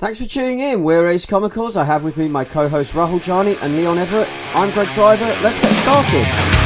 [0.00, 0.82] Thanks for tuning in.
[0.82, 1.76] We're Ace Comicals.
[1.76, 4.30] I have with me my co-host Rahul Jani and Leon Everett.
[4.54, 5.38] I'm Greg Driver.
[5.42, 6.59] Let's get started.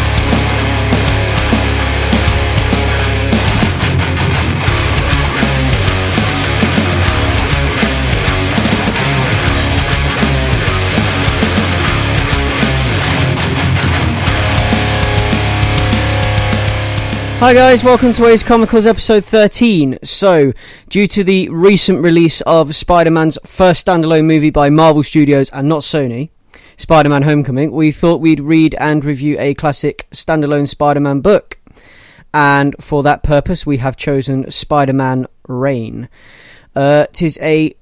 [17.44, 19.98] Hi guys, welcome to Ace Comicals episode 13.
[20.02, 20.54] So,
[20.88, 25.82] due to the recent release of Spider-Man's first standalone movie by Marvel Studios and not
[25.82, 26.30] Sony,
[26.78, 31.58] Spider-Man Homecoming, we thought we'd read and review a classic standalone Spider-Man book.
[32.32, 36.08] And for that purpose, we have chosen Spider-Man Reign.
[36.74, 37.76] Uh, it is a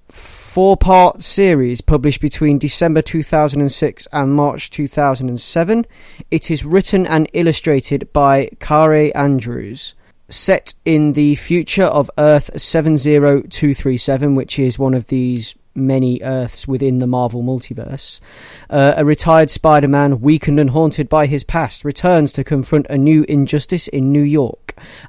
[0.53, 5.87] four part series published between December 2006 and March 2007.
[6.31, 9.95] It is written and illustrated by Kaare Andrews.
[10.29, 16.99] Set in the future of Earth 70237, which is one of these many Earths within
[16.99, 18.21] the Marvel multiverse,
[18.69, 22.99] uh, a retired Spider Man, weakened and haunted by his past, returns to confront a
[22.99, 24.59] new injustice in New York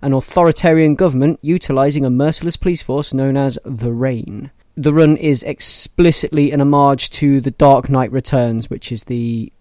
[0.01, 5.43] an authoritarian government utilizing a merciless police force known as the Reign the run is
[5.43, 9.51] explicitly an homage to The Dark Knight Returns, which is the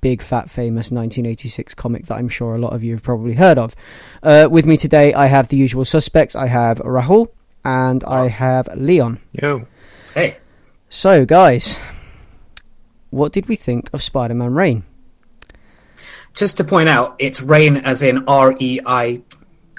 [0.00, 3.58] big, fat, famous 1986 comic that I'm sure a lot of you have probably heard
[3.58, 3.74] of.
[4.22, 6.36] Uh, with me today, I have the usual suspects.
[6.36, 7.28] I have Rahul
[7.64, 9.20] and I have Leon.
[9.32, 9.66] Yo.
[10.14, 10.38] Hey.
[10.88, 11.78] So, guys,
[13.10, 14.84] what did we think of Spider Man Reign?
[16.34, 19.22] Just to point out, it's rain as in R E I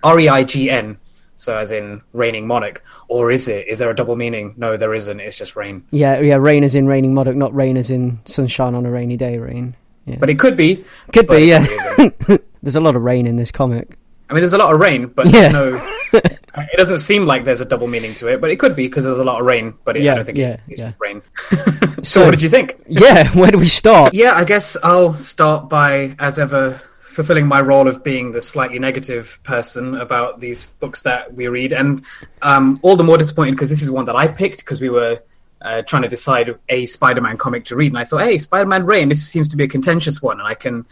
[0.04, 0.98] R E I G N.
[1.38, 3.68] So as in reigning monarch, or is it?
[3.68, 4.54] Is there a double meaning?
[4.58, 5.20] No, there isn't.
[5.20, 5.84] It's just rain.
[5.92, 9.18] Yeah, yeah, rain is in raining monarch, not rain as in sunshine on a rainy
[9.18, 9.76] day rain.
[10.06, 10.18] Yeah.
[10.20, 10.86] But it could be.
[11.14, 11.66] Could be, yeah.
[12.62, 13.98] There's a lot of rain in this comic.
[14.30, 15.50] I mean, there's a lot of rain, but Yeah.
[15.50, 15.98] there's no.
[16.14, 19.04] it doesn't seem like there's a double meaning to it, but it could be because
[19.04, 19.76] there's a lot of rain.
[19.84, 20.94] But it, Yeah, I don't think yeah, it, it's yeah.
[21.00, 21.22] rain.
[21.98, 22.82] so, So- what did you think?
[22.88, 24.14] Yeah, where do we start?
[24.16, 26.82] Yeah, I guess I'll start by, as ever,
[27.16, 31.72] fulfilling my role of being the slightly negative person about these books that we read,
[31.72, 32.04] and
[32.42, 35.22] um, all the more disappointed because this is one that I picked because we were
[35.62, 39.08] uh, trying to decide a Spider-Man comic to read, and I thought, hey, Spider-Man Reign,
[39.08, 40.86] this seems to be a contentious one, and I can,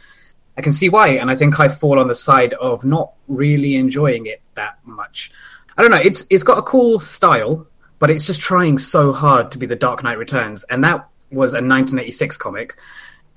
[0.57, 3.75] I can see why, and I think I fall on the side of not really
[3.75, 5.31] enjoying it that much.
[5.77, 7.67] I don't know, it's it's got a cool style,
[7.99, 11.53] but it's just trying so hard to be the Dark Knight Returns, and that was
[11.53, 12.77] a 1986 comic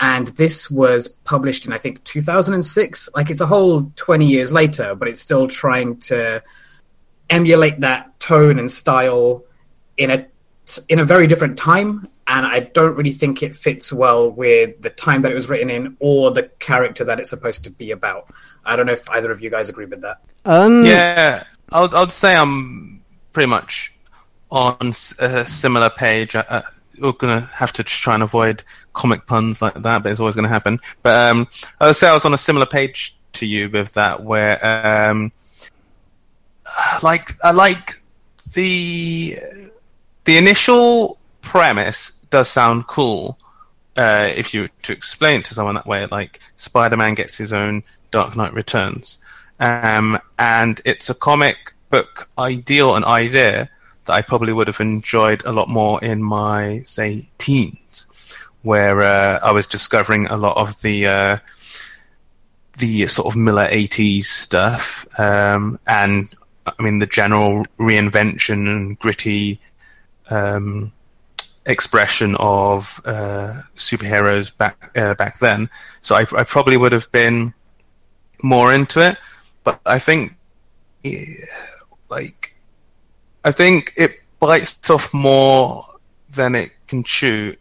[0.00, 3.08] and this was published in I think 2006.
[3.14, 6.42] Like it's a whole 20 years later, but it's still trying to
[7.30, 9.44] emulate that tone and style
[9.96, 10.26] in a
[10.88, 12.08] in a very different time.
[12.28, 15.70] And I don't really think it fits well with the time that it was written
[15.70, 18.28] in or the character that it's supposed to be about.
[18.64, 20.20] I don't know if either of you guys agree with that.
[20.44, 23.00] Um, Yeah, I'd, I'd say I'm
[23.32, 23.94] pretty much
[24.50, 26.34] on a similar page.
[26.34, 26.62] Uh, Uh,
[26.98, 28.64] we're going to have to try and avoid
[28.96, 30.80] comic puns like that, but it's always going to happen.
[31.02, 31.46] But um,
[31.80, 35.30] I would say I was on a similar page to you with that, where um,
[37.02, 37.92] like I like
[38.54, 39.38] the
[40.24, 43.38] the initial premise does sound cool.
[43.96, 48.36] Uh, if you to explain to someone that way, like Spider-Man gets his own Dark
[48.36, 49.20] Knight Returns,
[49.60, 53.70] um, and it's a comic book ideal and idea
[54.04, 57.78] that I probably would have enjoyed a lot more in my say teens,
[58.62, 61.38] where uh, I was discovering a lot of the uh,
[62.78, 66.28] the sort of Miller '80s stuff, um, and
[66.66, 69.60] I mean the general reinvention and gritty
[70.30, 70.92] um,
[71.66, 75.68] expression of uh, superheroes back uh, back then.
[76.00, 77.52] So I, I probably would have been
[78.42, 79.16] more into it,
[79.64, 80.36] but I think
[81.02, 81.24] yeah,
[82.08, 82.54] like
[83.44, 85.86] I think it bites off more
[86.30, 87.56] than it can chew,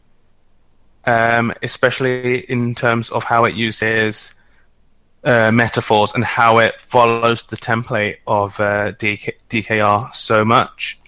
[1.05, 4.35] um, especially in terms of how it uses
[5.23, 10.99] uh, metaphors and how it follows the template of uh, DK, DKR so much.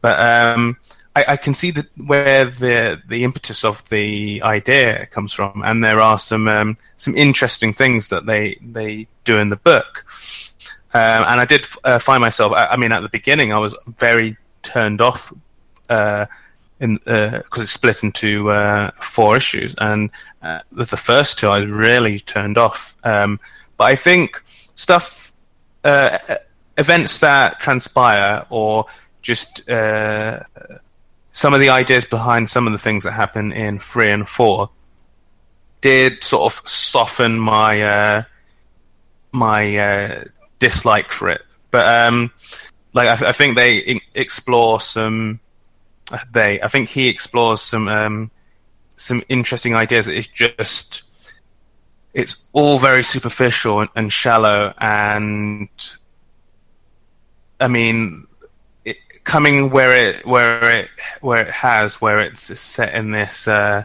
[0.00, 0.76] But um,
[1.14, 5.82] I, I can see that where the the impetus of the idea comes from, and
[5.82, 10.06] there are some um, some interesting things that they they do in the book.
[10.94, 12.52] Um, and I did uh, find myself.
[12.52, 15.32] I, I mean, at the beginning, I was very turned off
[15.88, 16.26] uh,
[16.82, 20.10] because it's split into uh, four issues, and
[20.42, 22.96] uh, the first two, I was really turned off.
[23.04, 23.38] Um,
[23.76, 24.42] but I think
[24.74, 25.32] stuff,
[25.84, 26.18] uh,
[26.76, 28.86] events that transpire, or
[29.22, 30.40] just uh,
[31.30, 34.68] some of the ideas behind some of the things that happen in three and four,
[35.82, 38.22] did sort of soften my uh,
[39.30, 40.24] my uh,
[40.58, 41.42] dislike for it.
[41.70, 42.32] But um,
[42.92, 45.51] like I, I think they in- explore some uh,
[46.32, 46.60] they.
[46.60, 48.30] I think he explores some um,
[48.96, 50.08] some interesting ideas.
[50.08, 51.02] It's just
[52.14, 55.68] it's all very superficial and, and shallow, and
[57.60, 58.26] I mean,
[58.84, 60.88] it, coming where it where it
[61.20, 63.48] where it has where it's set in this.
[63.48, 63.84] Uh,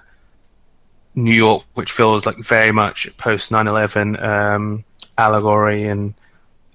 [1.18, 4.85] New York, which feels like very much post 9/11 um,
[5.18, 6.13] allegory and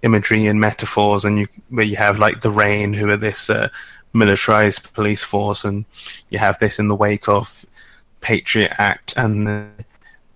[0.03, 3.69] imagery and metaphors, and you where you have like the Reign, who are this uh,
[4.13, 5.85] militarized police force, and
[6.31, 7.65] you have this in the wake of
[8.21, 9.67] Patriot Act and the,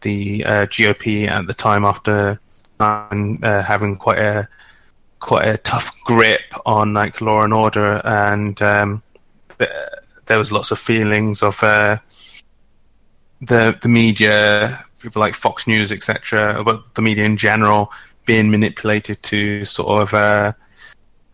[0.01, 2.41] the uh, GOP at the time after
[2.81, 4.49] uh, having quite a
[5.19, 9.03] quite a tough grip on like law and order, and um,
[10.27, 11.99] there was lots of feelings of uh,
[13.41, 17.91] the the media, people like Fox News, etc., but the media in general
[18.27, 20.53] being manipulated to sort of uh,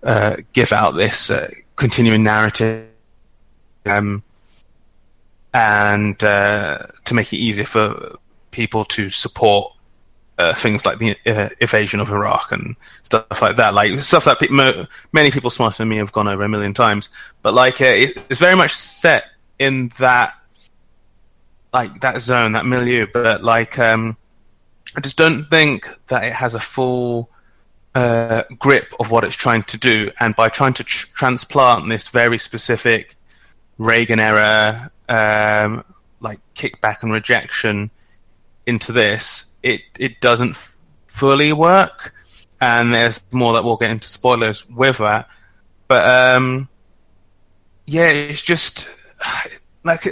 [0.02, 1.48] uh, give out this uh,
[1.82, 2.86] continuing narrative,
[3.86, 4.22] um,
[5.52, 8.16] and uh, to make it easier for
[8.52, 9.72] people to support
[10.38, 14.38] uh, things like the uh, invasion of Iraq and stuff like that, like stuff that
[14.38, 17.10] pe- many people smarter than me have gone over a million times.
[17.42, 19.24] But like, it's very much set
[19.58, 20.34] in that
[21.72, 24.16] like that zone, that milieu, but like um,
[24.94, 27.28] I just don't think that it has a full
[27.94, 30.10] uh, grip of what it's trying to do.
[30.18, 33.16] And by trying to tr- transplant this very specific
[33.78, 35.84] Reagan era, um,
[36.20, 37.90] like kickback and rejection
[38.66, 42.14] into this, it it doesn't f- fully work.
[42.60, 45.28] And there's more that we'll get into spoilers with that.
[45.88, 46.68] But um,
[47.86, 48.88] yeah, it's just
[49.84, 50.06] like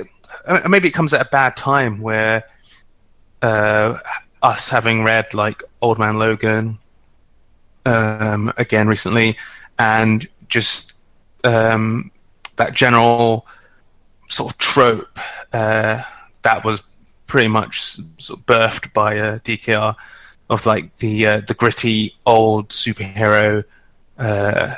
[0.69, 2.45] maybe it comes at a bad time where
[3.41, 3.99] uh,
[4.43, 6.79] us having read like Old Man Logan
[7.87, 9.37] um, again recently,
[9.79, 10.95] and just
[11.45, 12.11] um,
[12.57, 13.47] that general
[14.29, 15.19] sort of trope
[15.53, 16.03] uh,
[16.43, 16.83] that was
[17.27, 19.95] pretty much sort of birthed by uh, DKR
[20.49, 23.65] of like the uh, the gritty old superhero
[24.19, 24.75] uh,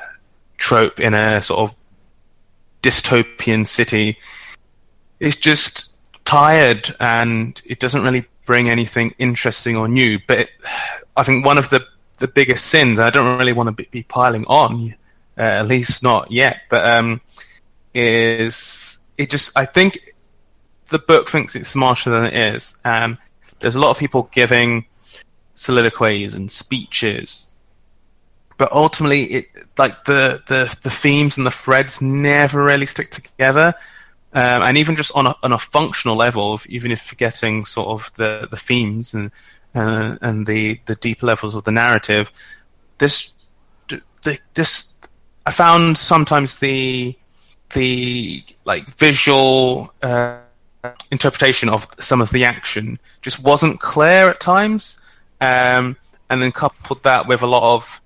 [0.59, 1.77] trope in a sort of
[2.83, 4.19] dystopian city
[5.21, 10.19] is just tired and it doesn't really bring anything interesting or new.
[10.27, 10.51] But it,
[11.17, 11.85] I think one of the
[12.23, 14.95] the biggest sins, I don't really want to be, be piling on,
[15.37, 17.21] uh, at least not yet, but um,
[17.93, 19.51] is it just?
[19.59, 19.99] I think
[20.89, 22.77] the book thinks it's smarter than it is.
[22.85, 23.19] Um,
[23.59, 24.87] there's a lot of people giving
[25.55, 27.51] soliloquies and speeches,
[28.57, 29.47] but ultimately, it
[29.77, 33.75] like the the the themes and the threads never really stick together.
[34.35, 38.11] Um, and even just on a, on a functional level, even if forgetting sort of
[38.15, 39.31] the, the themes and
[39.75, 42.33] uh, and the, the deeper levels of the narrative,
[42.99, 43.33] this
[43.89, 44.99] the, this
[45.47, 47.17] I found sometimes the
[47.73, 50.39] the like visual uh,
[51.11, 55.01] interpretation of some of the action just wasn't clear at times,
[55.41, 55.97] um,
[56.31, 58.01] and then coupled that with a lot of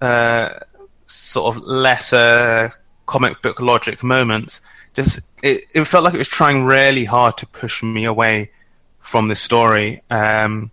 [0.00, 0.58] uh,
[1.06, 2.72] sort of lesser
[3.06, 4.60] comic book logic moments
[4.96, 8.50] just it, it felt like it was trying really hard to push me away
[8.98, 10.02] from this story.
[10.10, 10.72] Um,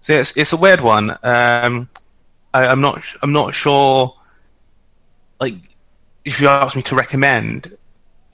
[0.00, 1.10] so it's it's a weird one.
[1.22, 1.88] Um,
[2.54, 4.14] I, am not I'm not sure.
[5.40, 5.54] Like,
[6.24, 7.76] if you ask me to recommend,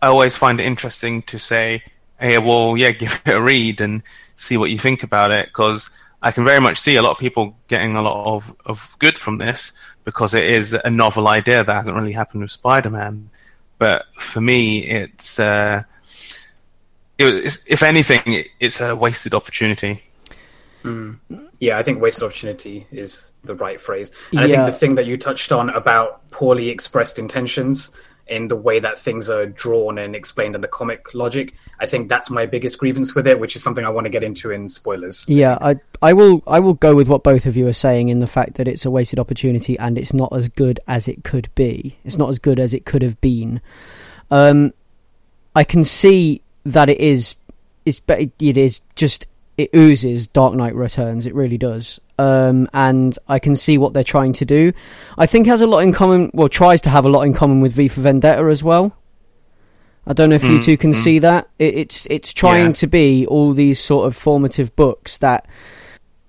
[0.02, 1.82] I always find it interesting to say,
[2.18, 4.02] "Hey, well, yeah, give it a read and
[4.34, 5.90] see what you think about it," because
[6.22, 9.18] I can very much see a lot of people getting a lot of of good
[9.18, 9.72] from this
[10.04, 13.28] because it is a novel idea that hasn't really happened with Spider-Man.
[13.78, 15.82] But for me, it's, uh,
[17.18, 20.00] it, if anything, it's a wasted opportunity.
[20.84, 21.18] Mm.
[21.60, 24.10] Yeah, I think wasted opportunity is the right phrase.
[24.30, 24.44] And yeah.
[24.44, 27.90] I think the thing that you touched on about poorly expressed intentions
[28.26, 31.54] in the way that things are drawn and explained in the comic logic.
[31.78, 34.24] I think that's my biggest grievance with it, which is something I want to get
[34.24, 35.24] into in spoilers.
[35.28, 38.18] Yeah, I I will I will go with what both of you are saying in
[38.18, 41.48] the fact that it's a wasted opportunity and it's not as good as it could
[41.54, 41.96] be.
[42.04, 43.60] It's not as good as it could have been.
[44.30, 44.72] Um,
[45.54, 47.36] I can see that it is.
[47.84, 51.26] It's it is just it oozes Dark Knight Returns.
[51.26, 51.98] It really does.
[52.18, 54.72] Um, and I can see what they're trying to do.
[55.16, 56.30] I think has a lot in common.
[56.34, 58.96] Well, tries to have a lot in common with V for Vendetta as well.
[60.06, 60.94] I don't know if mm, you two can mm.
[60.94, 61.48] see that.
[61.58, 62.72] It, it's it's trying yeah.
[62.72, 65.46] to be all these sort of formative books that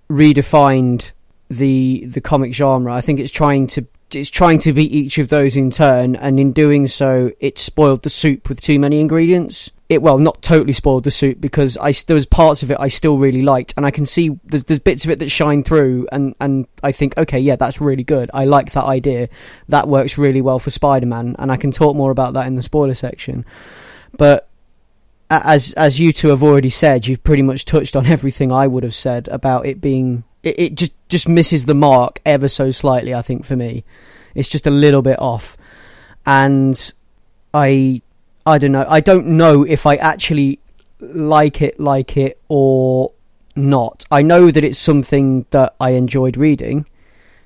[0.10, 1.12] redefined
[1.50, 2.94] the the comic genre.
[2.94, 6.40] I think it's trying to it's trying to beat each of those in turn, and
[6.40, 9.72] in doing so, it spoiled the soup with too many ingredients.
[9.90, 12.90] It well, not totally spoiled the soup because I there was parts of it I
[12.90, 16.08] still really liked, and I can see there's there's bits of it that shine through,
[16.12, 18.30] and and I think okay, yeah, that's really good.
[18.34, 19.30] I like that idea.
[19.70, 22.64] That works really well for Spider-Man, and I can talk more about that in the
[22.64, 23.46] spoiler section.
[24.18, 24.48] but
[25.30, 28.84] as as you two have already said, you've pretty much touched on everything I would
[28.84, 30.24] have said about it being.
[30.44, 33.14] It, it just just misses the mark ever so slightly.
[33.14, 33.84] I think for me,
[34.36, 35.58] it's just a little bit off,
[36.26, 36.92] and
[37.54, 38.02] I
[38.46, 38.86] I don't know.
[38.88, 40.60] I don't know if I actually
[41.00, 43.12] like it, like it or
[43.56, 44.06] not.
[44.12, 46.86] I know that it's something that I enjoyed reading,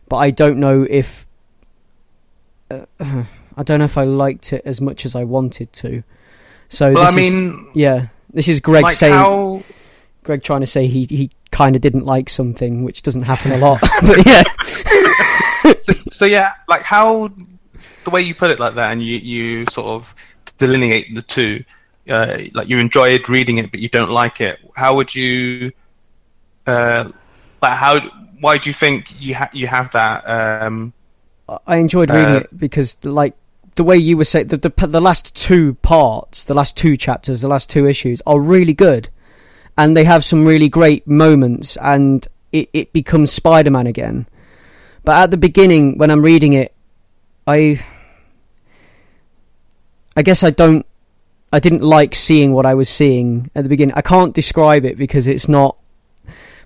[0.09, 1.25] but I don't know if
[2.69, 6.03] uh, I don't know if I liked it as much as I wanted to.
[6.69, 9.63] So Well, this I is- mean, yeah, this is Greg like saying how
[10.23, 13.57] Greg trying to say he he kind of didn't like something, which doesn't happen a
[13.57, 13.81] lot.
[14.01, 14.43] but yeah,
[15.81, 17.29] so, so yeah, like how
[18.03, 20.15] the way you put it like that, and you you sort of
[20.57, 21.63] delineate the two.
[22.09, 24.59] Uh, like you enjoyed reading it, but you don't like it.
[24.75, 25.71] How would you?
[26.65, 27.11] Uh,
[27.61, 27.99] like how?
[28.39, 30.23] Why do you think you ha- you have that?
[30.27, 30.93] Um,
[31.67, 33.35] I enjoyed reading Uh, it because like
[33.75, 37.41] the way you were saying the, the the last two parts, the last two chapters,
[37.41, 39.09] the last two issues are really good,
[39.77, 44.27] and they have some really great moments, and it it becomes Spider Man again.
[45.03, 46.73] But at the beginning, when I'm reading it,
[47.47, 47.83] I
[50.15, 50.85] I guess I don't
[51.53, 53.95] I didn't like seeing what I was seeing at the beginning.
[53.95, 55.77] I can't describe it because it's not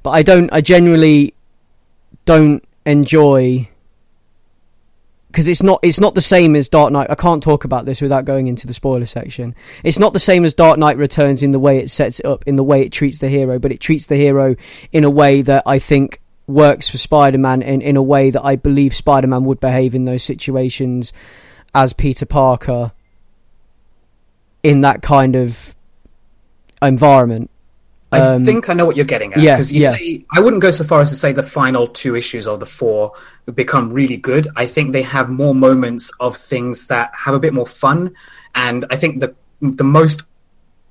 [0.03, 1.33] but I don't I generally
[2.25, 3.67] don't enjoy
[5.35, 7.09] because it's not it's not the same as Dark Knight.
[7.09, 9.53] I can't talk about this without going into the spoiler section.
[9.83, 12.45] It's not the same as Dark Knight Returns in the way it sets it up,
[12.47, 14.55] in the way it treats the hero, but it treats the hero
[14.93, 18.55] in a way that I think works for Spider-Man and in a way that I
[18.55, 21.11] believe Spider-Man would behave in those situations
[21.73, 22.93] as Peter Parker
[24.63, 25.75] in that kind of
[26.81, 27.51] environment.
[28.15, 29.39] I Um, think I know what you're getting at.
[29.41, 29.91] yeah, Because you yeah.
[29.91, 32.65] say I wouldn't go so far as to say the final two issues of the
[32.65, 33.11] four
[33.53, 34.47] become really good.
[34.55, 38.13] I think they have more moments of things that have a bit more fun,
[38.55, 40.23] and I think the the most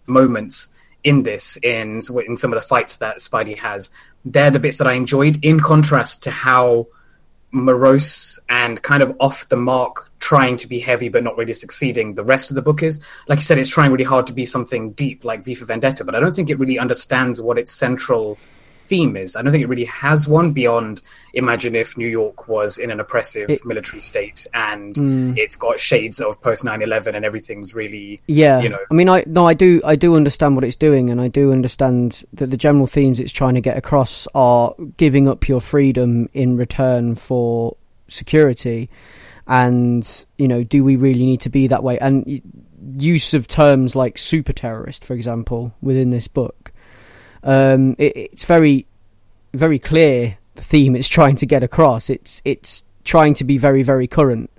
[0.06, 0.68] moments
[1.04, 3.90] in this in in some of the fights that Spidey has,
[4.24, 5.38] they're the bits that I enjoyed.
[5.44, 6.86] In contrast to how
[7.54, 12.14] morose and kind of off the mark, trying to be heavy but not really succeeding.
[12.14, 14.44] The rest of the book is, like you said, it's trying really hard to be
[14.44, 17.72] something deep like V for Vendetta, but I don't think it really understands what its
[17.72, 18.38] central
[18.84, 19.34] theme is.
[19.36, 23.00] I don't think it really has one beyond imagine if New York was in an
[23.00, 25.36] oppressive It- military state and Mm.
[25.38, 28.78] it's got shades of post 9-11 and everything's really Yeah, you know.
[28.90, 31.50] I mean, I no, I do, I do understand what it's doing, and I do
[31.52, 36.28] understand that the general themes it's trying to get across are giving up your freedom
[36.34, 37.76] in return for
[38.08, 38.88] security,
[39.46, 41.98] and you know, do we really need to be that way?
[41.98, 42.40] And
[42.98, 46.70] use of terms like super terrorist, for example, within this book,
[47.44, 48.86] um, it, it's very,
[49.52, 52.10] very clear the theme it's trying to get across.
[52.10, 54.50] It's it's trying to be very, very current,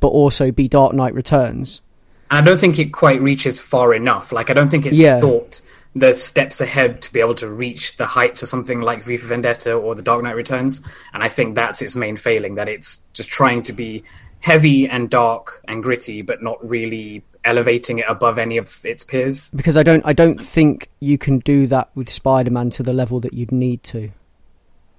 [0.00, 1.80] but also be Dark Knight Returns.
[2.30, 4.32] I don't think it quite reaches far enough.
[4.32, 5.20] Like I don't think it's Yeah.
[5.20, 5.60] thought
[5.96, 9.26] the steps ahead to be able to reach the heights of something like V for
[9.26, 10.82] Vendetta or The Dark Knight Returns.
[11.12, 14.04] And I think that's its main failing that it's just trying to be
[14.38, 19.50] heavy and dark and gritty, but not really elevating it above any of its peers.
[19.50, 23.20] because I don't I don't think you can do that with Spider-Man to the level
[23.20, 24.10] that you'd need to.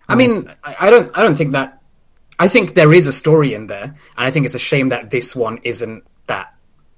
[0.10, 1.82] I mean, I, don't, I don't think that.
[2.38, 5.10] I think there is a story in there, and I think it's a shame that
[5.10, 6.54] this one isn't that.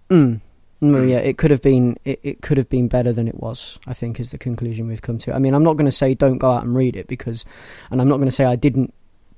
[0.10, 0.42] Mm.
[0.82, 3.80] No, yeah, it could have been it, it could have been better than it was.
[3.88, 5.34] I think is the conclusion we've come to.
[5.34, 7.46] I mean, I'm not going to say don't go out and read it because,
[7.90, 8.94] and I'm not going to say I didn't.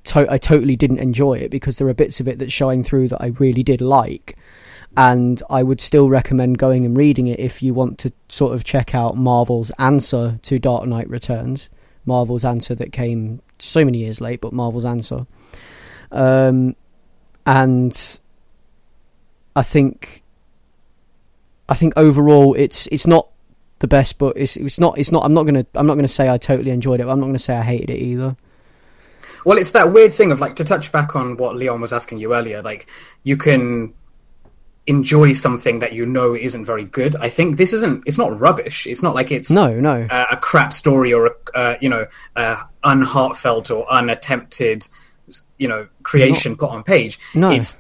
[0.06, 3.10] To- I totally didn't enjoy it because there are bits of it that shine through
[3.10, 4.38] that I really did like,
[4.96, 8.64] and I would still recommend going and reading it if you want to sort of
[8.64, 11.70] check out Marvel's answer to Dark Knight Returns.
[12.06, 15.26] Marvel's answer that came so many years late, but Marvel's answer.
[16.12, 16.76] Um,
[17.46, 18.20] and
[19.56, 20.24] I think,
[21.68, 23.30] I think overall, it's it's not
[23.80, 25.26] the best, but it's it's not it's not.
[25.26, 27.06] I'm not gonna I'm not gonna say I totally enjoyed it.
[27.06, 28.36] But I'm not gonna say I hated it either.
[29.46, 32.18] Well, it's that weird thing of like to touch back on what Leon was asking
[32.18, 32.62] you earlier.
[32.62, 32.88] Like
[33.24, 33.94] you can
[34.88, 37.16] enjoy something that you know isn't very good.
[37.16, 38.04] I think this isn't.
[38.06, 38.86] It's not rubbish.
[38.88, 42.06] It's not like it's No, no, a, a crap story or a uh, you know
[42.36, 44.88] uh, unheartfelt or unattempted
[45.58, 47.20] you know creation put on page.
[47.34, 47.52] No.
[47.52, 47.80] It's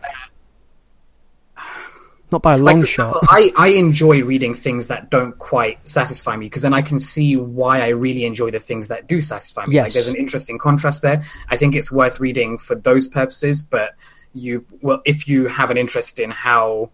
[2.35, 3.07] not by a long for shot.
[3.07, 6.99] example, I, I enjoy reading things that don't quite satisfy me because then I can
[6.99, 9.79] see why I really enjoy the things that do satisfy me.
[9.79, 11.23] Like there's an interesting contrast there.
[11.49, 13.95] I think it's worth reading for those purposes, but
[14.33, 16.89] you well if you have an interest in how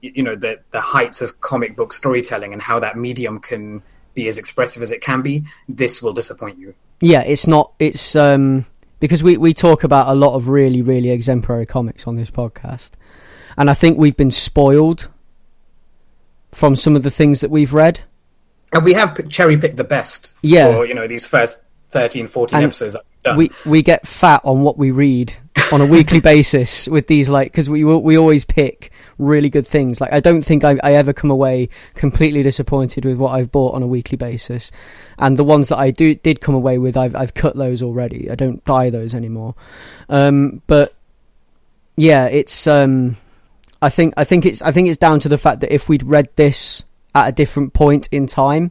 [0.00, 3.82] you know the the heights of comic book storytelling and how that medium can
[4.14, 6.74] be as expressive as it can be, this will disappoint you.
[7.00, 7.72] yeah, it's not.
[7.78, 8.64] It's um
[9.00, 12.92] because we we talk about a lot of really really exemplary comics on this podcast,
[13.58, 15.08] and I think we've been spoiled
[16.52, 18.00] from some of the things that we've read.
[18.72, 20.72] And we have cherry picked the best Yeah.
[20.72, 23.36] for, you know, these first 13, 14 And episodes that we've done.
[23.36, 25.34] we we get fat on what we read
[25.72, 30.00] on a weekly basis with these like because we we always pick really good things
[30.02, 33.74] like i don't think I, I ever come away completely disappointed with what i've bought
[33.74, 34.70] on a weekly basis
[35.18, 38.30] and the ones that i do did come away with i've i've cut those already
[38.30, 39.54] i don't buy those anymore
[40.10, 40.94] um but
[41.96, 43.16] yeah it's um
[43.82, 46.02] i think i think it's i think it's down to the fact that if we'd
[46.02, 48.70] read this at a different point in time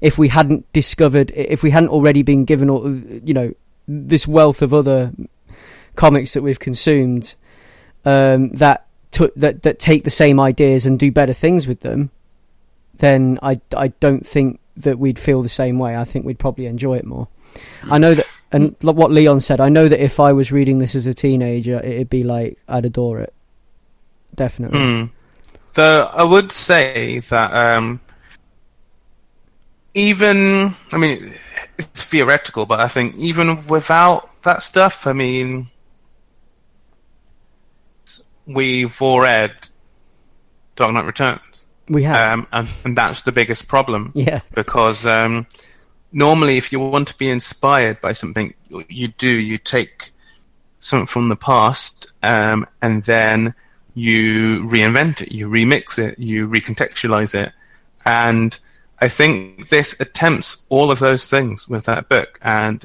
[0.00, 3.52] if we hadn't discovered if we hadn't already been given all you know
[3.88, 5.12] this wealth of other
[5.94, 7.34] comics that we've consumed
[8.04, 8.86] um, that
[9.36, 12.10] that that take the same ideas and do better things with them,
[12.98, 15.96] then I I don't think that we'd feel the same way.
[15.96, 17.28] I think we'd probably enjoy it more.
[17.84, 20.94] I know that, and what Leon said, I know that if I was reading this
[20.94, 23.34] as a teenager, it'd be like I'd adore it.
[24.36, 24.78] Definitely.
[24.78, 25.04] Hmm.
[25.74, 28.00] Though I would say that um,
[29.94, 31.34] even, I mean,
[31.78, 35.68] it's theoretical, but I think even without that stuff, I mean,
[38.46, 39.52] we've all read
[40.76, 42.38] Dark Knight Returns, We have.
[42.38, 44.38] um, and, and that's the biggest problem yeah.
[44.54, 45.46] because um,
[46.12, 48.54] normally if you want to be inspired by something
[48.88, 50.10] you do you take
[50.78, 53.54] something from the past um, and then
[53.96, 57.52] you reinvent it you remix it you recontextualize it
[58.04, 58.60] and
[59.00, 62.84] i think this attempts all of those things with that book and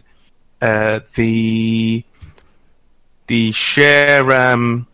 [0.62, 2.04] uh, the
[3.28, 4.88] the sheer um,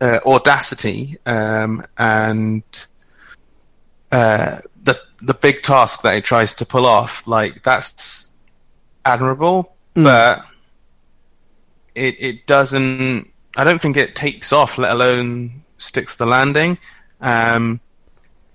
[0.00, 2.62] uh, audacity um, and
[4.12, 8.30] uh, the the big task that it tries to pull off, like that's
[9.04, 10.44] admirable, but
[11.94, 13.29] it it doesn't.
[13.56, 16.78] I don't think it takes off, let alone sticks the landing.
[17.20, 17.80] Um,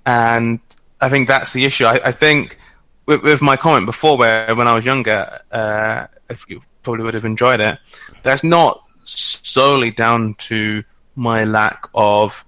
[0.05, 0.59] and
[1.01, 1.85] I think that's the issue.
[1.85, 2.57] I, I think
[3.05, 7.15] with, with my comment before, where when I was younger, uh, if you probably would
[7.15, 7.77] have enjoyed it.
[8.23, 10.83] That's not solely down to
[11.15, 12.45] my lack of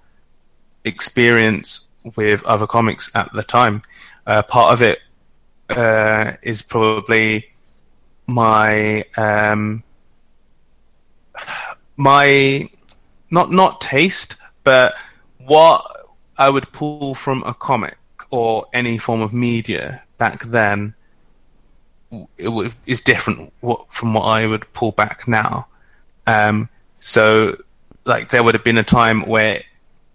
[0.84, 3.82] experience with other comics at the time.
[4.26, 5.00] Uh, part of it
[5.68, 7.46] uh, is probably
[8.26, 9.82] my um,
[11.98, 12.70] my
[13.30, 14.94] not not taste, but
[15.44, 15.84] what
[16.38, 17.98] I would pull from a comic
[18.30, 20.94] or any form of media back then
[22.38, 23.52] it is different
[23.90, 25.66] from what I would pull back now.
[26.26, 26.68] Um,
[27.00, 27.56] so,
[28.06, 29.62] like, there would have been a time where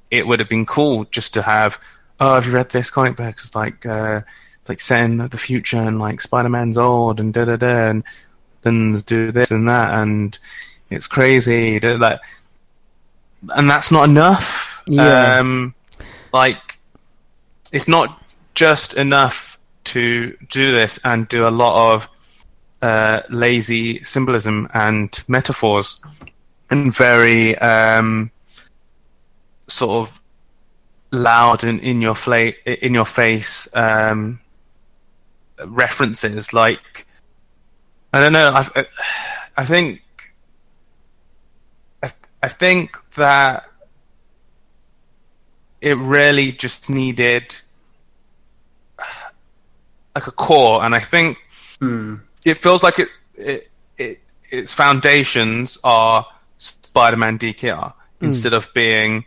[0.10, 1.80] it would have been cool just to have,
[2.20, 3.36] oh, have you read this comic book?
[3.36, 4.22] It's like, uh,
[4.68, 8.04] like set in the future and like Spider Man's old and da da da, and
[8.62, 10.38] then do this and that, and
[10.94, 11.80] it's crazy.
[11.80, 12.20] Like,
[13.56, 14.84] and that's not enough.
[14.88, 15.40] Yeah.
[15.40, 15.74] Um,
[16.32, 16.80] like,
[17.72, 18.22] it's not
[18.56, 22.08] just enough to do this and do a lot of
[22.82, 26.00] uh, lazy symbolism and metaphors
[26.70, 28.30] and very um,
[29.68, 30.22] sort of
[31.12, 34.40] loud and in your fla- in your face um,
[35.66, 36.54] references.
[36.54, 37.06] Like
[38.14, 38.52] I don't know.
[38.54, 38.86] I
[39.58, 40.03] I think
[42.44, 43.68] I, think that
[45.82, 47.56] it really just needed
[50.16, 51.38] like a core, and I think
[51.80, 52.16] Hmm.
[52.46, 54.20] it feels like it, it, it
[54.52, 56.26] its foundations are
[56.60, 59.26] Spider-Man DKR instead of being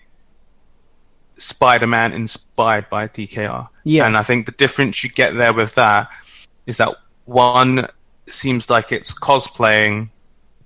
[1.36, 3.68] Spider-Man inspired by DKR.
[3.84, 4.06] Yeah.
[4.06, 6.08] and I think the difference you get there with that
[6.66, 6.94] is that
[7.26, 7.88] one
[8.26, 10.08] seems like it's cosplaying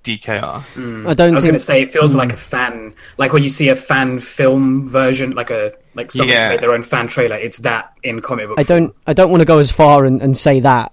[0.03, 0.41] DKR.
[0.43, 3.43] I don't I was think going to say it feels like a fan, like when
[3.43, 6.49] you see a fan film version, like a like someone's Yeah.
[6.49, 7.35] made their own fan trailer.
[7.35, 8.59] It's that in comic book.
[8.59, 10.91] I don't I don't want to go as far and, and say that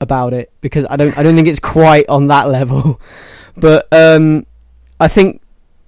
[0.00, 3.00] about it because I don't I don't think it's quite on that level.
[3.56, 4.46] But um,
[5.00, 5.42] I think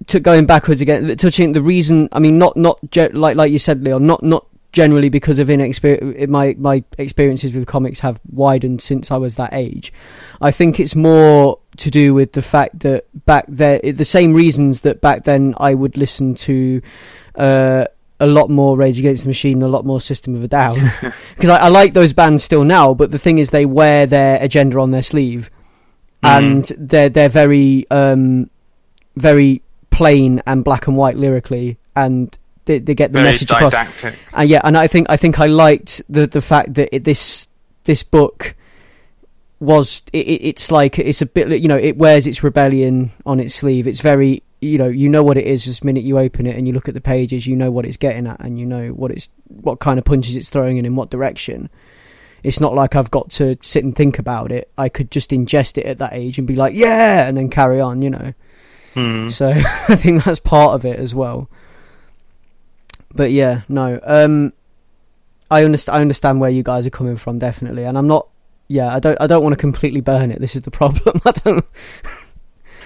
[0.07, 2.09] to going backwards again, touching the reason.
[2.11, 2.77] I mean, not not
[3.13, 4.05] like like you said, Leon.
[4.05, 6.29] Not not generally because of inexperience.
[6.29, 9.93] My my experiences with comics have widened since I was that age.
[10.41, 14.81] I think it's more to do with the fact that back there, the same reasons
[14.81, 16.81] that back then I would listen to.
[17.35, 17.85] Uh,
[18.19, 20.75] a lot more Rage Against the Machine, a lot more System of a Down,
[21.35, 22.93] because I, I like those bands still now.
[22.93, 25.49] But the thing is, they wear their agenda on their sleeve,
[26.21, 28.49] and they're they're very um,
[29.17, 33.71] very plain and black and white lyrically, and they, they get the Very message across.
[33.73, 34.19] didactic.
[34.37, 37.47] Uh, yeah, and I think I think I liked the the fact that it, this
[37.83, 38.55] this book
[39.59, 43.39] was it, it- it's like it's a bit you know it wears its rebellion on
[43.39, 43.87] its sleeve.
[43.87, 46.67] It's very you know you know what it is just minute you open it and
[46.67, 49.11] you look at the pages you know what it's getting at and you know what
[49.11, 51.69] it's what kind of punches it's throwing and in what direction
[52.43, 55.77] it's not like I've got to sit and think about it I could just ingest
[55.77, 58.33] it at that age and be like yeah and then carry on you know
[58.93, 59.27] Hmm.
[59.29, 61.49] so I think that's part of it as well
[63.13, 64.53] but yeah no um
[65.51, 68.27] I understand I understand where you guys are coming from definitely and I'm not
[68.67, 71.31] yeah I don't I don't want to completely burn it this is the problem I
[71.31, 71.65] don't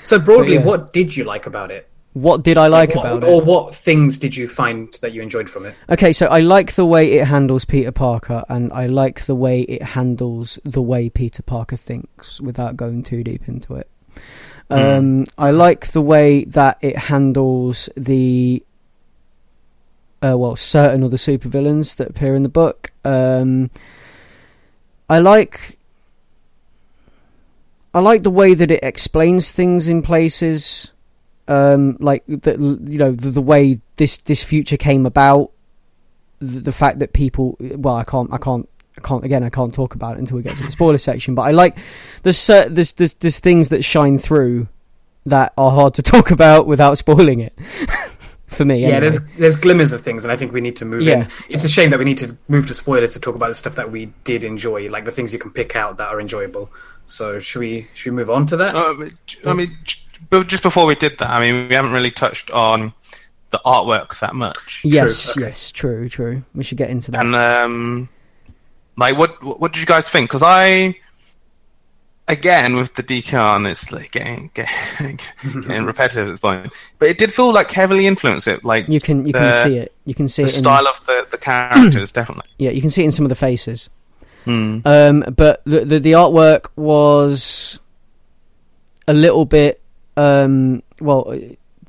[0.03, 0.63] So broadly, yeah.
[0.63, 1.87] what did you like about it?
[2.13, 5.13] what did I like What- about or it Or what things did you find that
[5.13, 5.75] you enjoyed from it?
[5.87, 9.61] Okay, so I like the way it handles Peter Parker, and I like the way
[9.61, 13.87] it handles the way Peter Parker thinks without going too deep into it.
[14.71, 18.63] Um, I like the way that it handles the
[20.23, 22.91] uh, well, certain other supervillains that appear in the book.
[23.03, 23.69] Um,
[25.09, 25.77] I like
[27.93, 30.91] I like the way that it explains things in places
[31.47, 32.51] um, like the,
[32.85, 35.51] you know the, the way this this future came about,
[36.39, 39.73] the, the fact that people well I can't I can't I can't again I can't
[39.73, 41.77] talk about it until we get to the spoiler section, but I like
[42.23, 44.67] there's there's there's, there's things that shine through
[45.25, 47.57] that are hard to talk about without spoiling it.
[48.47, 51.01] For me, Yeah, there's there's glimmers of things, and I think we need to move
[51.01, 51.21] Yeah.
[51.23, 51.27] in.
[51.49, 53.75] It's a shame that we need to move to spoilers to talk about the stuff
[53.75, 56.71] that we did enjoy, like the things you can pick out that are enjoyable.
[57.05, 58.73] So should we should we move on to that?
[58.75, 59.71] Uh, I mean,
[60.29, 62.93] but just before we did that, I mean, we haven't really touched on
[63.49, 64.81] the artwork that much.
[64.83, 65.49] yes, True, okay.
[65.49, 66.43] yes, true, true.
[66.55, 67.25] We should get into that.
[67.25, 68.09] And um,
[68.97, 70.29] like, what what did you guys think?
[70.29, 70.95] Because I,
[72.27, 75.19] again, with the decon, it's like getting getting,
[75.61, 76.73] getting repetitive at the point.
[76.99, 79.93] But it did feel like heavily influenced it, like you can you can see it.
[80.05, 82.49] You can see the it in style of the the characters, definitely.
[82.57, 82.71] yeah.
[82.71, 83.89] You can see it in some of the faces.
[84.45, 84.79] Hmm.
[84.85, 87.79] Um, but the, the the artwork was
[89.07, 89.81] a little bit
[90.15, 91.37] um, well,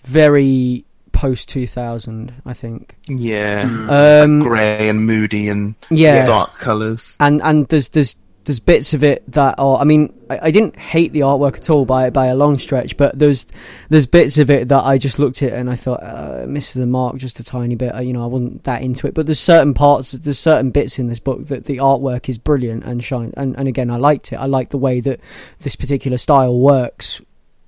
[0.04, 2.96] very post two thousand, I think.
[3.08, 7.16] Yeah, Um, grey and moody and yeah, dark colours.
[7.20, 8.14] and and there's there's
[8.48, 9.78] there's bits of it that are.
[9.78, 12.96] I mean, I, I didn't hate the artwork at all by by a long stretch,
[12.96, 13.46] but there's
[13.90, 16.86] there's bits of it that I just looked at and I thought uh, misses the
[16.86, 17.94] mark just a tiny bit.
[18.02, 21.08] You know, I wasn't that into it, but there's certain parts, there's certain bits in
[21.08, 23.34] this book that the artwork is brilliant and shine.
[23.36, 24.36] And and again, I liked it.
[24.36, 25.20] I like the way that
[25.60, 27.20] this particular style works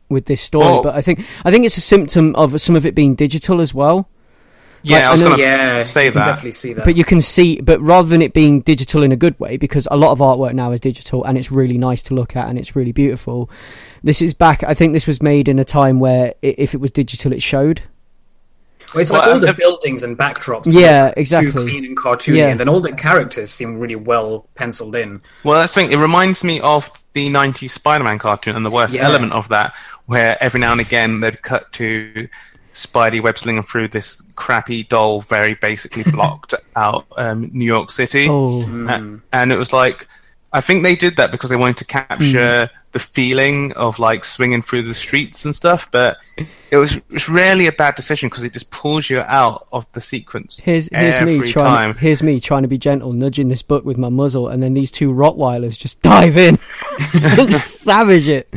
[0.09, 0.65] with this story.
[0.65, 0.83] Oh.
[0.83, 3.75] But I think I think it's a symptom of some of it being digital as
[3.75, 4.09] well.
[4.83, 6.27] Yeah, I was know- going to yeah, say you can that.
[6.27, 6.85] definitely see that.
[6.85, 9.87] But you can see, but rather than it being digital in a good way, because
[9.91, 12.59] a lot of artwork now is digital and it's really nice to look at and
[12.59, 13.51] it's really beautiful.
[14.03, 14.63] This is back.
[14.65, 17.43] I think this was made in a time where i- if it was digital, it
[17.43, 17.83] showed.
[18.95, 20.63] Well, it's like Well, all the uh, buildings and backdrops.
[20.67, 21.53] Yeah, look exactly.
[21.53, 22.49] Too clean and cartoony, Yeah.
[22.49, 25.21] and then all the characters seem really well penciled in.
[25.45, 25.93] Well, that's the thing.
[25.93, 29.05] It reminds me of the 90s Spider-Man cartoon, and the worst Yeah.
[29.05, 29.75] element of that,
[30.07, 32.27] where every now and again they'd cut to
[32.73, 38.27] Spidey web slinging through this crappy, dull, very basically blocked out um, New York City,
[38.29, 40.07] Oh, A- and it was like,
[40.53, 42.77] I think they did that because they wanted to capture Hmm.
[42.91, 45.89] the feeling of like swinging through the streets and stuff.
[45.93, 46.17] But
[46.73, 49.87] it was it was really a bad decision because it just pulls you out of
[49.93, 50.59] the sequence.
[50.59, 51.93] here's here's every me trying.
[51.93, 51.97] time.
[51.97, 54.91] Here's me trying to be gentle, nudging this book with my muzzle, and then these
[54.91, 56.59] two Rottweilers just dive in
[57.15, 58.49] and just savage it.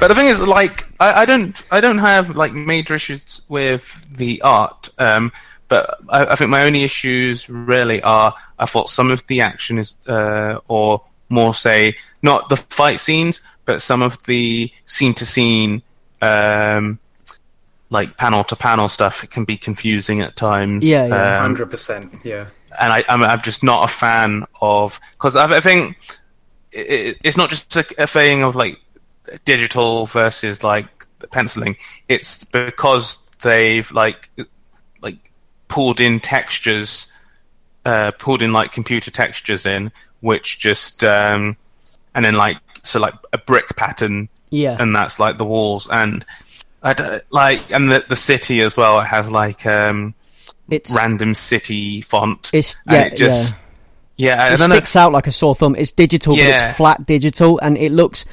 [0.00, 4.06] But the thing is, like, I, I don't, I don't have like major issues with
[4.16, 4.88] the art.
[4.98, 5.32] Um,
[5.66, 9.76] but I, I think my only issues really are I thought some of the action
[9.78, 15.26] is, uh, or more say, not the fight scenes, but some of the scene to
[15.26, 15.82] scene,
[16.22, 16.98] um,
[17.90, 20.86] like panel to panel stuff It can be confusing at times.
[20.86, 21.36] Yeah, yeah.
[21.36, 22.14] Um, Hundred percent.
[22.24, 22.46] Yeah.
[22.80, 25.98] and I, I'm, I'm just not a fan of because I, I think
[26.72, 28.78] it, it's not just a, a thing of like
[29.44, 30.86] digital versus like
[31.18, 31.76] the penciling.
[32.08, 34.30] It's because they've like
[35.00, 35.30] like
[35.68, 37.12] pulled in textures,
[37.84, 41.56] uh, pulled in like computer textures in, which just um,
[42.14, 46.24] and then like so like a brick pattern Yeah, and that's like the walls and
[47.30, 49.00] like and the the city as well.
[49.00, 50.14] It has like um
[50.70, 52.48] it's random city font.
[52.54, 53.60] It's- yeah, it just
[54.16, 54.74] yeah, I it don't know.
[54.74, 55.76] sticks out like a sore thumb.
[55.76, 58.24] It's digital, but it's flat digital, and it looks.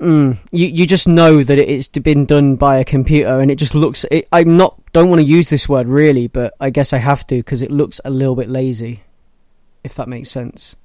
[0.00, 3.74] Mm, you you just know that it's been done by a computer, and it just
[3.74, 4.04] looks.
[4.10, 7.26] It, I'm not don't want to use this word really, but I guess I have
[7.28, 9.02] to because it looks a little bit lazy,
[9.82, 10.76] if that makes sense.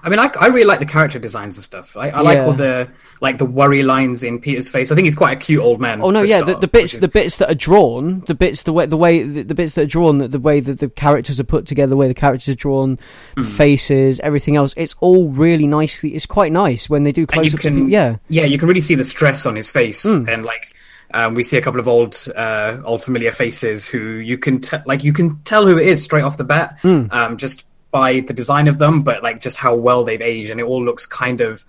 [0.00, 1.96] I mean, I, I really like the character designs and stuff.
[1.96, 2.88] I, I like all the
[3.20, 4.92] like the worry lines in Peter's face.
[4.92, 6.00] I think he's quite a cute old man.
[6.00, 8.62] Oh no, yeah, the, start, the bits is- the bits that are drawn, the bits
[8.62, 10.88] the way the way the, the bits that are drawn, the, the way that the
[10.88, 12.96] characters are put together, the way the characters are drawn,
[13.36, 13.48] the Hmm.
[13.48, 14.72] faces, everything else.
[14.76, 16.14] It's all really nicely.
[16.14, 17.64] It's quite nice when they do close ups.
[17.64, 20.28] Yeah, yeah, you can really see the stress on his face Hmm.
[20.28, 20.74] and like
[21.12, 24.76] Um, we see a couple of old, uh, old familiar faces who you can te-
[24.84, 28.32] like you can tell who it is straight off the bat, um, just by the
[28.34, 31.40] design of them, but like just how well they've aged, and it all looks kind
[31.40, 31.64] of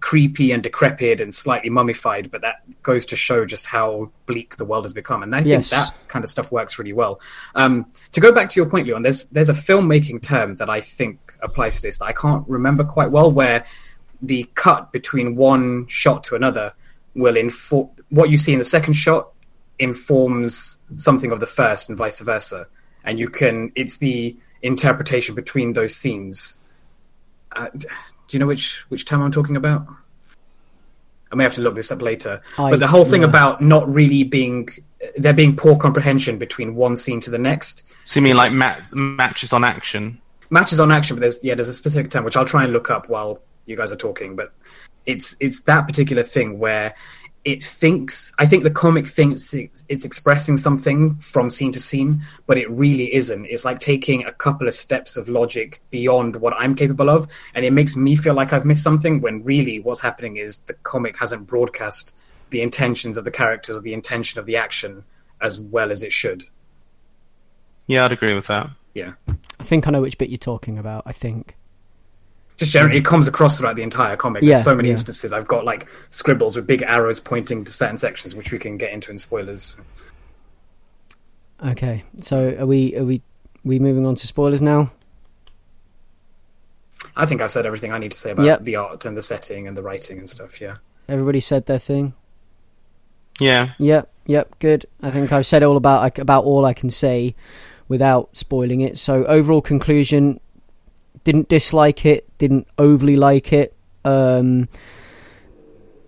[0.00, 2.28] creepy and decrepit and slightly mummified.
[2.30, 5.48] But that goes to show just how bleak the world has become, and I think
[5.50, 5.70] Yes.
[5.70, 7.20] that kind of stuff works really well.
[7.54, 10.80] Um, to go back to your point, Leon, there's there's a filmmaking term that I
[10.80, 13.64] think applies to this that I can't remember quite well, where
[14.20, 16.72] the cut between one shot to another
[17.14, 19.28] will inform what you see in the second shot
[19.78, 22.66] informs something of the first and vice versa
[23.04, 26.78] and you can it's the interpretation between those scenes
[27.52, 27.86] uh, do
[28.30, 29.86] you know which which term i'm talking about
[31.30, 33.28] i may have to look this up later I- but the whole thing yeah.
[33.28, 34.68] about not really being
[35.16, 38.78] there being poor comprehension between one scene to the next So you mean like ma-
[38.92, 40.20] matches on action?
[40.50, 42.88] matches on action, but there's yeah, there's a specific term which I'll try and look
[42.90, 44.36] up while you guys are talking.
[44.36, 44.52] But
[45.06, 46.94] it's it's that particular thing where
[47.44, 48.32] it thinks.
[48.38, 52.70] I think the comic thinks it's, it's expressing something from scene to scene, but it
[52.70, 53.46] really isn't.
[53.46, 57.64] It's like taking a couple of steps of logic beyond what I'm capable of, and
[57.64, 59.20] it makes me feel like I've missed something.
[59.20, 62.14] When really, what's happening is the comic hasn't broadcast
[62.50, 65.04] the intentions of the characters or the intention of the action
[65.40, 66.44] as well as it should.
[67.86, 68.70] Yeah, I'd agree with that.
[68.94, 69.14] Yeah.
[69.58, 71.02] I think I know which bit you're talking about.
[71.06, 71.56] I think.
[72.56, 74.42] Just generally it comes across throughout the entire comic.
[74.42, 74.92] Yeah, There's so many yeah.
[74.92, 75.32] instances.
[75.32, 78.92] I've got like scribbles with big arrows pointing to certain sections, which we can get
[78.92, 79.74] into in spoilers.
[81.64, 83.22] Okay, so are we are we
[83.64, 84.90] we moving on to spoilers now?
[87.16, 88.64] I think I've said everything I need to say about Yep.
[88.64, 90.60] the art and the setting and the writing and stuff.
[90.60, 90.76] Yeah.
[91.08, 92.14] Everybody said their thing.
[93.40, 94.86] Yeah, Yep, yep, good.
[95.02, 97.34] I think I've said all about about all I can say
[97.88, 98.98] without spoiling it.
[98.98, 100.40] So overall conclusion:
[101.24, 103.74] didn't dislike it, didn't overly like it.
[104.04, 104.68] Um,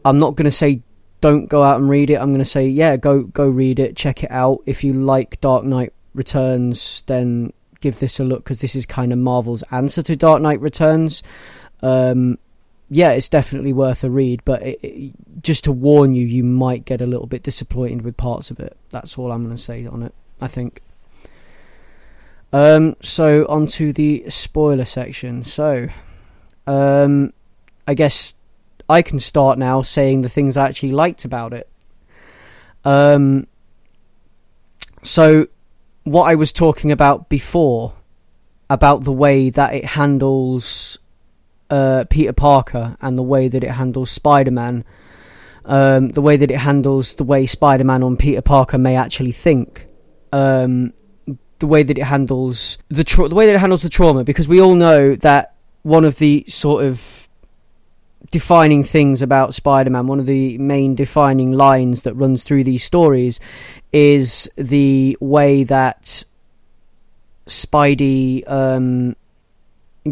[0.04, 0.80] I'm not going to say
[1.20, 2.16] don't go out and read it.
[2.16, 4.62] I'm going to say yeah, go go read it, check it out.
[4.66, 9.12] If you like Dark Knight Returns, then give this a look because this is kind
[9.12, 11.22] of Marvel's answer to Dark Knight Returns.
[11.82, 12.38] Um,
[12.90, 16.84] yeah, it's definitely worth a read, but it, it, just to warn you, you might
[16.84, 18.76] get a little bit disappointed with parts of it.
[18.90, 20.14] That's all I'm going to say on it.
[20.40, 20.80] I think.
[22.54, 25.42] Um, so on to the spoiler section.
[25.42, 25.88] So,
[26.68, 27.32] um,
[27.84, 28.34] I guess
[28.88, 31.68] I can start now saying the things I actually liked about it.
[32.84, 33.48] Um,
[35.02, 35.48] so
[36.04, 37.92] what I was talking about before
[38.70, 40.96] about the way that it handles
[41.70, 44.84] uh, Peter Parker and the way that it handles Spider Man,
[45.64, 49.32] um, the way that it handles the way Spider Man on Peter Parker may actually
[49.32, 49.88] think,
[50.32, 50.92] um,
[51.64, 54.46] the way that it handles the tra- the way that it handles the trauma, because
[54.46, 57.26] we all know that one of the sort of
[58.30, 63.40] defining things about Spider-Man, one of the main defining lines that runs through these stories,
[63.92, 66.24] is the way that
[67.46, 69.16] Spidey um,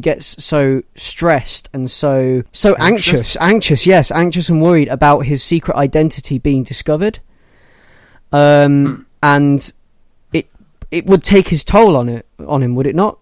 [0.01, 3.37] gets so stressed and so so anxious.
[3.37, 3.37] Anxious?
[3.37, 7.19] anxious, yes, anxious and worried about his secret identity being discovered,
[8.33, 9.73] um, and
[10.93, 13.19] it would take his toll on it on him, would it not?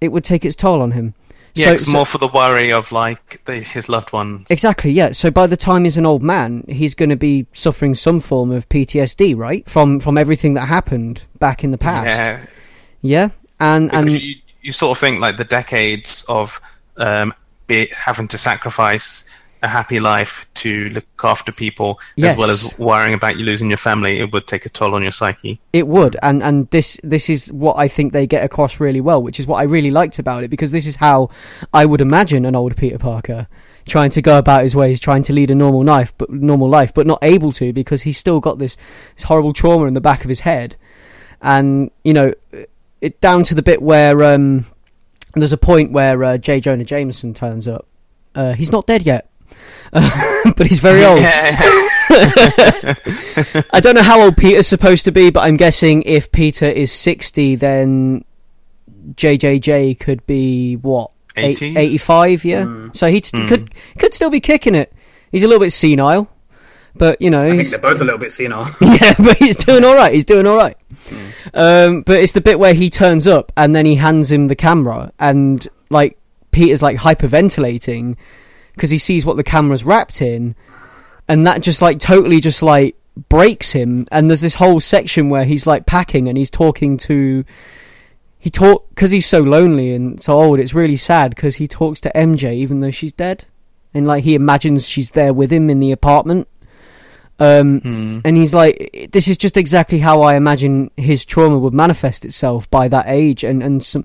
[0.00, 1.14] It would take its toll on him.
[1.54, 4.50] yeah, So- it's so- more for the worry of like the, his loved ones.
[4.50, 5.12] Exactly, yeah.
[5.12, 8.50] So by the time he's an old man, he's going to be suffering some form
[8.52, 9.68] of PTSD, right?
[9.68, 12.06] From from everything that happened back in the past.
[12.08, 12.46] Yeah,
[13.00, 16.60] Yeah, and because and you, you sort of think like the decades of
[16.98, 17.32] um,
[17.66, 19.24] be, having to sacrifice
[19.64, 23.78] a happy life to look after people as well as worrying about you losing your
[23.78, 25.60] family, it would take a toll on your psyche.
[25.72, 29.22] it would, and and this this is what I think they get across really well,
[29.22, 31.30] which is what I really liked about it because this is how
[31.72, 33.48] I would imagine an old Peter Parker
[33.86, 36.94] trying to go about his ways, trying to lead a normal life, but normal life,
[36.94, 38.76] but not able to because he's still got this,
[39.14, 40.76] this horrible trauma in the back of his head,
[41.42, 42.32] and you know,
[43.00, 44.66] it down to the bit where um,
[45.34, 46.60] there's a point where uh, J.
[46.60, 47.86] Jonah Jameson turns up.
[48.34, 49.30] Uh, he's not dead yet,
[49.92, 51.20] but he's very old.
[53.72, 56.92] I don't know how old Peter's supposed to be, but I'm guessing if Peter is
[56.92, 58.24] 60, then
[59.14, 61.10] JJJ could be what?
[61.36, 61.76] 80s?
[61.76, 62.64] 85, yeah.
[62.64, 62.96] Mm.
[62.96, 63.48] So he Mm.
[63.48, 64.92] could could still be kicking it.
[65.32, 66.28] He's a little bit senile,
[66.94, 68.68] but you know, I think they're both a little bit senile.
[68.80, 70.12] yeah, but he's doing all right.
[70.14, 70.76] He's doing all right.
[71.52, 74.54] Um, but it's the bit where he turns up and then he hands him the
[74.54, 76.16] camera, and like
[76.52, 78.16] Peter's like hyperventilating
[78.74, 80.54] because he sees what the camera's wrapped in,
[81.28, 82.96] and that just like totally just like
[83.28, 84.06] breaks him.
[84.10, 87.44] And there's this whole section where he's like packing and he's talking to.
[88.38, 90.60] He talk because he's so lonely and so old.
[90.60, 93.46] It's really sad because he talks to MJ even though she's dead,
[93.94, 96.46] and like he imagines she's there with him in the apartment.
[97.40, 98.18] Um, Hmm.
[98.24, 102.70] and he's like, "This is just exactly how I imagine his trauma would manifest itself
[102.70, 104.04] by that age." And and some,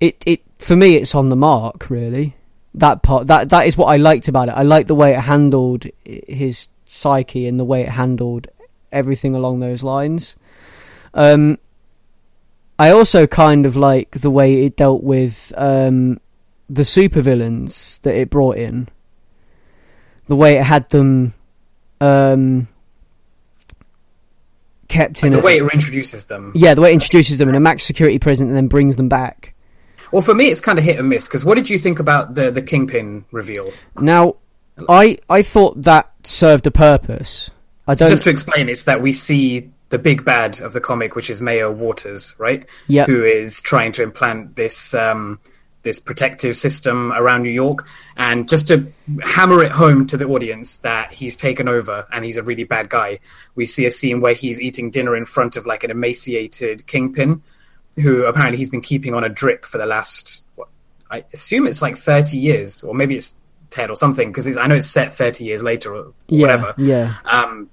[0.00, 1.88] it it for me, it's on the mark.
[1.90, 2.34] Really,
[2.74, 4.52] that part that that is what I liked about it.
[4.52, 8.48] I liked the way it handled his psyche and the way it handled
[8.92, 10.36] everything along those lines.
[11.12, 11.58] Um,
[12.78, 16.20] I also kind of like the way it dealt with um,
[16.68, 18.88] the supervillains that it brought in.
[20.26, 21.34] The way it had them
[22.00, 22.66] um,
[24.88, 26.52] kept in the a, way it reintroduces them.
[26.54, 29.08] yeah, the way it introduces them in a max security prison and then brings them
[29.08, 29.53] back.
[30.14, 31.26] Well, for me, it's kind of hit and miss.
[31.26, 33.72] Because what did you think about the the Kingpin reveal?
[33.98, 34.36] Now,
[34.88, 37.50] I I thought that served a purpose.
[37.88, 38.10] I So don't.
[38.10, 41.42] just to explain, it's that we see the big bad of the comic, which is
[41.42, 42.64] Mayor Waters, right?
[42.86, 43.06] Yeah.
[43.06, 45.40] Who is trying to implant this um,
[45.82, 47.84] this protective system around New York,
[48.16, 48.86] and just to
[49.24, 52.88] hammer it home to the audience that he's taken over and he's a really bad
[52.88, 53.18] guy.
[53.56, 57.42] We see a scene where he's eating dinner in front of like an emaciated kingpin,
[57.96, 60.44] who apparently he's been keeping on a drip for the last.
[60.56, 60.68] What,
[61.10, 63.34] I assume it's like thirty years, or maybe it's
[63.70, 66.74] ten or something, because I know it's set thirty years later or yeah, whatever.
[66.78, 67.70] yeah, Um,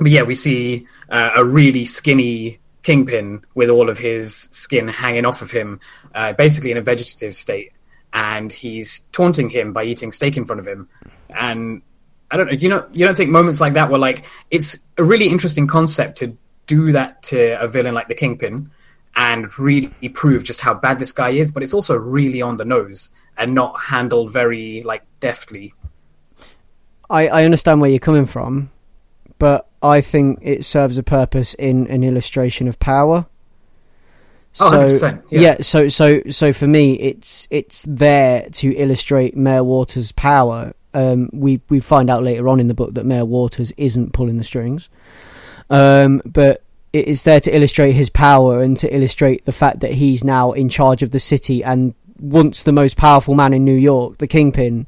[0.00, 5.24] but yeah, we see uh, a really skinny kingpin with all of his skin hanging
[5.24, 5.80] off of him,
[6.14, 7.72] uh, basically in a vegetative state,
[8.12, 10.88] and he's taunting him by eating steak in front of him.
[11.30, 11.82] And
[12.30, 15.04] I don't know, you know, you don't think moments like that were like it's a
[15.04, 18.70] really interesting concept to do that to a villain like the kingpin
[19.16, 22.64] and really prove just how bad this guy is, but it's also really on the
[22.64, 25.72] nose and not handled very like deftly.
[27.08, 28.70] I I understand where you're coming from,
[29.38, 33.26] but I think it serves a purpose in an illustration of power.
[34.58, 35.56] Oh, So 100%, yeah.
[35.60, 40.74] so so so for me, it's it's there to illustrate Mayor Waters' power.
[40.92, 44.38] Um, we we find out later on in the book that Mayor Waters isn't pulling
[44.38, 44.88] the strings,
[45.70, 46.62] um, but
[46.96, 50.52] it is there to illustrate his power and to illustrate the fact that he's now
[50.52, 54.26] in charge of the city and once the most powerful man in New York, the
[54.26, 54.86] Kingpin,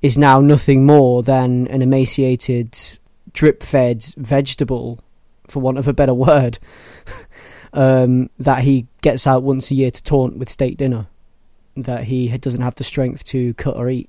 [0.00, 2.78] is now nothing more than an emaciated,
[3.32, 5.00] drip-fed vegetable,
[5.48, 6.60] for want of a better word,
[7.72, 11.06] um, that he gets out once a year to taunt with steak dinner,
[11.76, 14.08] that he doesn't have the strength to cut or eat,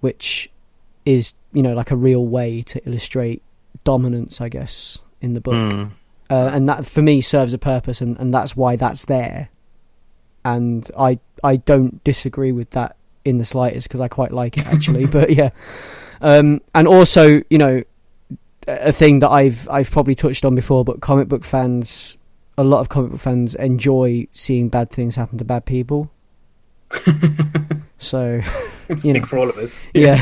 [0.00, 0.50] which
[1.04, 3.42] is you know like a real way to illustrate
[3.84, 5.84] dominance, I guess, in the book Hmm.
[6.28, 9.48] uh, and that for me serves a purpose, and, and that's why that's there.
[10.44, 14.66] And I I don't disagree with that in the slightest because I quite like it
[14.66, 15.06] actually.
[15.16, 15.50] but yeah,
[16.20, 17.82] um, and also you know
[18.66, 22.16] a thing that I've I've probably touched on before, but comic book fans,
[22.58, 26.10] a lot of comic book fans enjoy seeing bad things happen to bad people.
[27.98, 28.40] so
[28.88, 29.26] It's You big know.
[29.26, 29.80] for all of us.
[29.94, 30.20] yeah,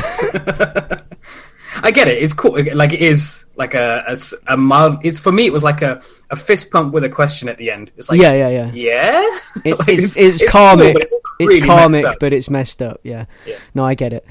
[1.83, 2.21] I get it.
[2.21, 2.57] It's cool.
[2.73, 4.15] Like it is like a
[4.47, 4.99] a mild.
[5.03, 5.45] It's for me.
[5.45, 7.91] It was like a, a fist pump with a question at the end.
[7.97, 8.71] It's like yeah, yeah, yeah.
[8.73, 9.39] yeah.
[9.65, 10.93] It's Like, it's, it's, cool, karmic.
[10.93, 12.99] but it's, also it's karmic, but it's messed up.
[13.03, 13.25] Yeah.
[13.45, 13.57] Yeah.
[13.73, 14.25] No, I get it.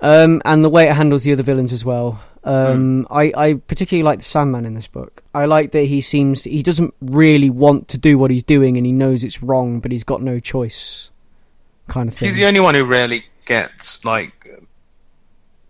[0.00, 2.20] Um, and the way it handles the other villains as well.
[2.44, 3.12] Um, Hmm.
[3.12, 5.22] I, I particularly like the Sandman in this book.
[5.34, 8.86] I like that he seems he doesn't really want to do what he's doing, and
[8.86, 11.10] he knows it's wrong, but he's got no choice,
[11.88, 12.28] kind of thing.
[12.28, 14.48] He's the only one who really gets like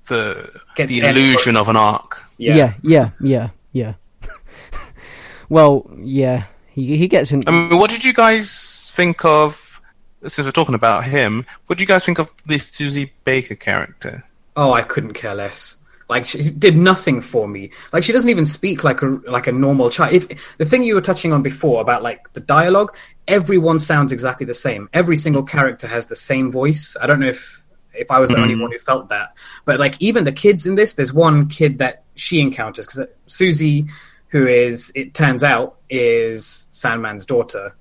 [0.07, 2.19] the Gets the any- illusion of an arc.
[2.39, 2.55] yeah.
[2.57, 3.95] yeah, yeah, yeah, yeah.
[5.49, 7.43] well, yeah, he he gets in.
[7.47, 9.81] I mean, what did you guys think of?
[10.27, 14.25] Since we're talking about him, what did you guys think of the Susie Baker character?
[14.57, 15.77] Oh, I couldn't care less.
[16.09, 17.71] Like she did nothing for me.
[17.93, 20.15] Like she doesn't even speak like a like a normal child.
[20.15, 22.97] If the thing you were touching on before about like the dialogue,
[23.29, 24.89] everyone sounds exactly the same.
[24.93, 26.97] Every single character has the same voice.
[27.01, 27.63] I don't know if
[27.99, 28.63] if I was the only hmm.
[28.63, 32.05] one who felt that, but like even the kids in this, there's one kid that
[32.15, 33.87] she encounters because uh, Susie,
[34.29, 37.77] who is it turns out is Sandman's daughter,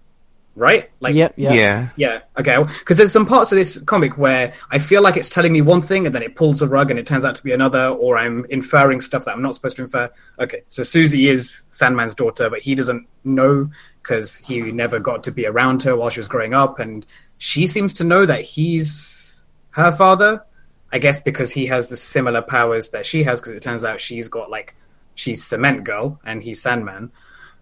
[0.56, 0.89] right?
[0.99, 1.89] Like Yep, yeah, yeah.
[1.95, 2.58] yeah, okay.
[2.80, 5.82] Because there's some parts of this comic where I feel like it's telling me one
[5.82, 8.17] thing and then it pulls a rug and it turns out to be another, or
[8.17, 10.10] I'm inferring stuff that I'm not supposed to infer.
[10.39, 13.70] Okay, so Susie is Sandman's daughter, but he doesn't know
[14.01, 17.05] because he never got to be around her while she was growing up, and
[17.38, 19.24] she seems to know that he's
[19.76, 20.43] her father.
[20.91, 23.99] I guess because he has the similar powers that she has, because it turns out
[23.99, 24.76] she's got like
[25.15, 27.11] she's Cement Girl and he's Sandman.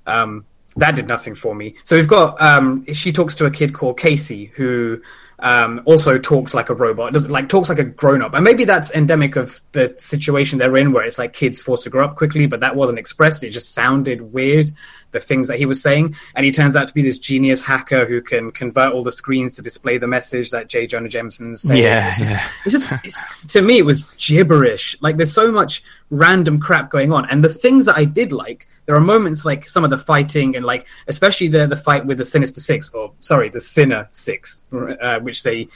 [0.06, 0.46] Um,
[0.76, 1.76] that did nothing for me.
[1.84, 5.02] So we've got um, she talks to a kid called Casey who
[5.40, 8.66] um, also talks like a robot, doesn't like talks like a grown up, and maybe
[8.66, 12.16] that's endemic of the situation they're in, where it's like kids forced to grow up
[12.16, 13.44] quickly, but that wasn't expressed.
[13.44, 14.70] It just sounded weird,
[15.14, 18.06] the things that he was saying, and he turns out to be this genius hacker
[18.06, 20.86] who can convert all the screens to display the message that J.
[20.86, 21.82] Jonah Jameson's saying.
[21.82, 22.50] Yeah, it's just, yeah.
[22.66, 24.98] it's just it's, to me, it was gibberish.
[25.02, 28.68] Like there's so much random crap going on, and the things that I did like
[28.86, 32.18] there are moments like some of the fighting and like especially the the fight with
[32.18, 35.68] the Sinister Six or sorry the Sinner Six, uh, which they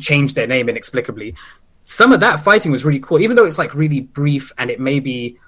[0.00, 1.34] changed their name inexplicably.
[1.82, 4.80] Some of that fighting was really cool, even though it's like really brief and it
[4.80, 5.38] maybe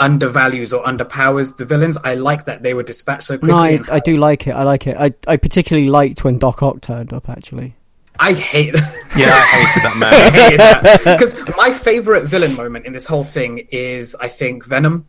[0.00, 1.96] undervalues or underpowers the villains.
[2.02, 3.54] I like that they were dispatched so quickly.
[3.54, 4.52] No, I, and I do like it.
[4.52, 4.96] I like it.
[4.98, 7.28] I, I particularly liked when Doc Ock turned up.
[7.28, 7.76] Actually,
[8.18, 8.96] I hate that.
[9.16, 10.14] Yeah, I hated that man.
[10.14, 10.32] I man.
[10.32, 15.06] hated that because my favorite villain moment in this whole thing is I think Venom,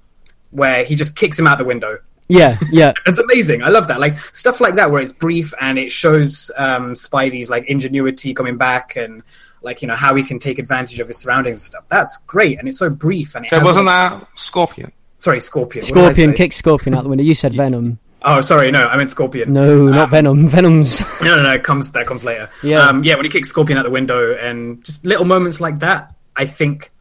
[0.50, 2.00] where he just kicks him out the window.
[2.28, 3.62] yeah, yeah, It's amazing.
[3.62, 4.00] I love that.
[4.00, 8.58] Like stuff like that where it's brief and it shows um, Spidey's like ingenuity coming
[8.58, 9.22] back and
[9.62, 11.86] like you know how he can take advantage of his surroundings and stuff.
[11.90, 14.92] That's great and it's so brief and it There wasn't like- that Scorpion.
[15.18, 15.84] Sorry, Scorpion.
[15.86, 16.36] What did I Scorpion say?
[16.38, 17.24] kicks Scorpion out the window.
[17.24, 18.00] You said Venom.
[18.24, 19.52] Oh, sorry, no, I meant Scorpion.
[19.54, 20.48] No, not Um, Venom.
[20.48, 21.00] Venom's.
[21.24, 22.50] No, no, no, it comes that comes later.
[22.64, 22.88] Yeah.
[22.88, 23.16] um, yeah.
[23.16, 26.92] When he kicks Scorpion out the window, and just little moments like that, I think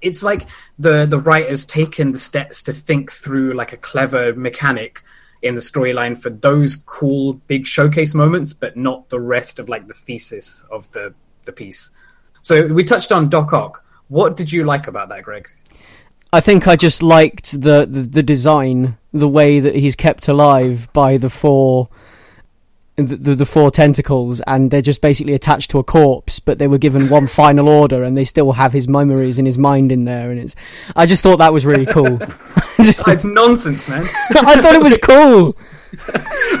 [0.00, 0.42] it's like
[0.80, 5.02] the the writers taken the steps to think through like a clever mechanic
[5.42, 9.86] in the storyline for those cool big showcase moments, but not the rest of like
[9.88, 11.12] the thesis of the
[11.44, 11.92] the piece.
[12.42, 13.84] So we touched on Doc Ock.
[14.08, 15.48] What did you like about that, Greg?
[16.32, 20.88] I think I just liked the, the the design, the way that he's kept alive
[20.92, 21.88] by the four.
[22.96, 26.68] The, the, the four tentacles, and they're just basically attached to a corpse, but they
[26.68, 30.04] were given one final order, and they still have his memories and his mind in
[30.04, 30.54] there, and it's.
[30.94, 32.20] I just thought that was really cool.
[32.78, 34.04] It's nonsense, man.
[34.30, 35.56] I thought it was cool.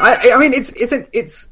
[0.00, 1.50] I, I mean, it's it's it's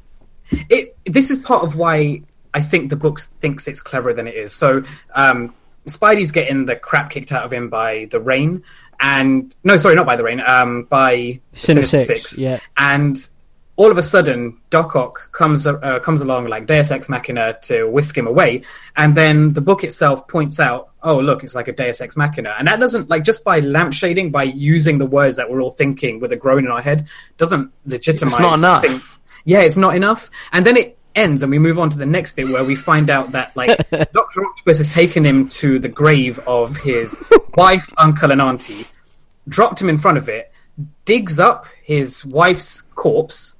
[0.51, 0.95] it.
[1.05, 2.21] This is part of why
[2.53, 4.53] I think the book thinks it's cleverer than it is.
[4.53, 4.83] So,
[5.15, 5.53] um,
[5.87, 8.63] Spidey's getting the crap kicked out of him by the Reign,
[8.99, 12.59] and no, sorry, not by the Reign, um, by Sinister Sinister Six, yeah.
[12.77, 13.17] and
[13.77, 17.85] all of a sudden, Doc Ock comes uh, comes along like Deus Ex Machina to
[17.85, 18.61] whisk him away,
[18.95, 22.53] and then the book itself points out, "Oh, look, it's like a Deus Ex Machina,"
[22.59, 26.19] and that doesn't like just by lampshading, by using the words that we're all thinking
[26.19, 28.33] with a groan in our head, doesn't legitimize.
[28.33, 29.19] It's not enough.
[29.45, 32.35] Yeah, it's not enough, and then it ends, and we move on to the next
[32.35, 33.77] bit where we find out that like
[34.13, 37.17] Doctor Octopus has taken him to the grave of his
[37.55, 38.85] wife, uncle, and auntie,
[39.47, 40.51] dropped him in front of it,
[41.05, 43.55] digs up his wife's corpse,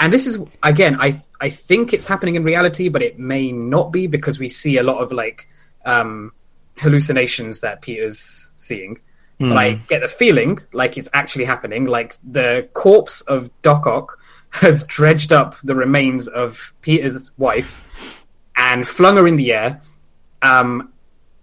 [0.00, 3.92] and this is again, I I think it's happening in reality, but it may not
[3.92, 5.48] be because we see a lot of like
[5.84, 6.32] um,
[6.76, 9.00] hallucinations that Peter's seeing.
[9.38, 11.84] But I get the feeling like it's actually happening.
[11.84, 14.18] Like the corpse of Doc Ock
[14.60, 17.82] has dredged up the remains of Peter's wife
[18.56, 19.80] and flung her in the air.
[20.42, 20.92] Um,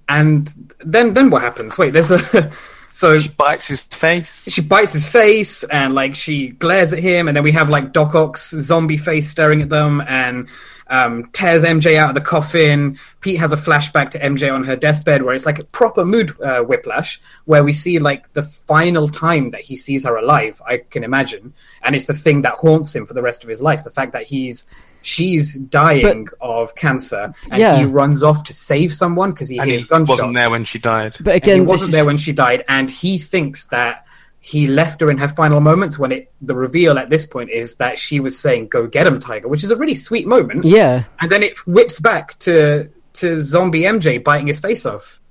[0.09, 0.51] and
[0.83, 1.77] then then what happens?
[1.77, 2.51] Wait, there's a
[2.93, 4.47] so She bites his face.
[4.51, 7.93] she bites his face and like she glares at him and then we have like
[7.93, 10.47] Doc Ock's zombie face staring at them and
[10.93, 12.97] um, tears MJ out of the coffin.
[13.21, 16.39] Pete has a flashback to MJ on her deathbed where it's like a proper mood
[16.41, 20.77] uh, whiplash where we see like the final time that he sees her alive, I
[20.77, 21.53] can imagine.
[21.81, 23.83] And it's the thing that haunts him for the rest of his life.
[23.83, 24.65] The fact that he's
[25.01, 27.77] she's dying of cancer and Yeah.
[27.79, 30.63] he runs off to save someone because he And hears he gunshots wasn't there when
[30.63, 31.17] she died.
[31.19, 34.05] But and again, he wasn't is- there when she died, and he thinks that
[34.45, 35.97] he left her in her final moments.
[35.97, 39.19] When it the reveal at this point is that she was saying "Go get him,
[39.19, 40.65] Tiger," which is a really sweet moment.
[40.65, 45.21] yeah, And then it whips back to to zombie MJ biting his face off.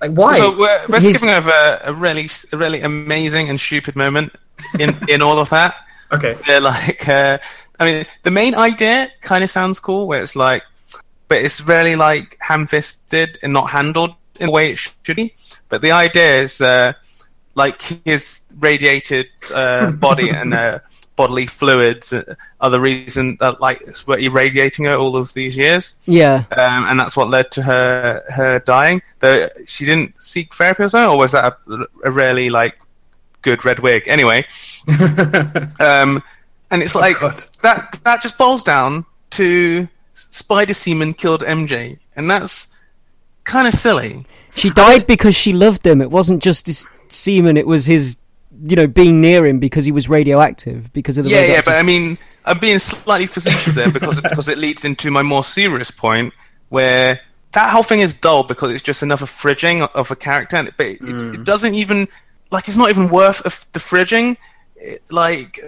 [0.00, 0.34] Like why?
[0.34, 1.52] So we're, we're He's- skipping over
[1.84, 4.32] a really, a really amazing and stupid moment
[4.78, 5.74] in, in all of that.
[6.12, 7.38] okay, They're like, uh,
[7.78, 10.62] I mean, the main idea kind of sounds cool, where it's like,
[11.28, 15.34] but it's really like ham-fisted and not handled in the way it should be.
[15.68, 16.92] But the idea is, uh,
[17.58, 20.78] like his radiated uh, body and uh,
[21.16, 25.56] bodily fluids uh, are the reason that like it's were irradiating her all of these
[25.56, 26.44] years yeah.
[26.52, 29.02] um, and that's what led to her her dying.
[29.18, 32.78] Though she didn't seek therapy or something, or was that a, a really like
[33.42, 34.04] good red wig?
[34.06, 34.46] Anyway,
[35.80, 36.22] um,
[36.70, 37.44] and it's like God.
[37.62, 42.74] that that just boils down to Spider Semen killed MJ, and that's
[43.44, 44.24] kind of silly.
[44.54, 46.00] She died because she loved him.
[46.00, 47.56] It wasn't just his semen.
[47.56, 48.16] It was his,
[48.64, 50.92] you know, being near him because he was radioactive.
[50.92, 54.48] Because of the Yeah, yeah, but I mean, I'm being slightly facetious there because because
[54.48, 56.32] it leads into my more serious point
[56.68, 57.20] where
[57.52, 60.74] that whole thing is dull because it's just another fridging of a character, and it,
[60.76, 61.42] but it, it hmm.
[61.44, 62.08] doesn't even
[62.50, 63.42] like it's not even worth
[63.72, 64.36] the fridging.
[64.76, 65.58] It, like,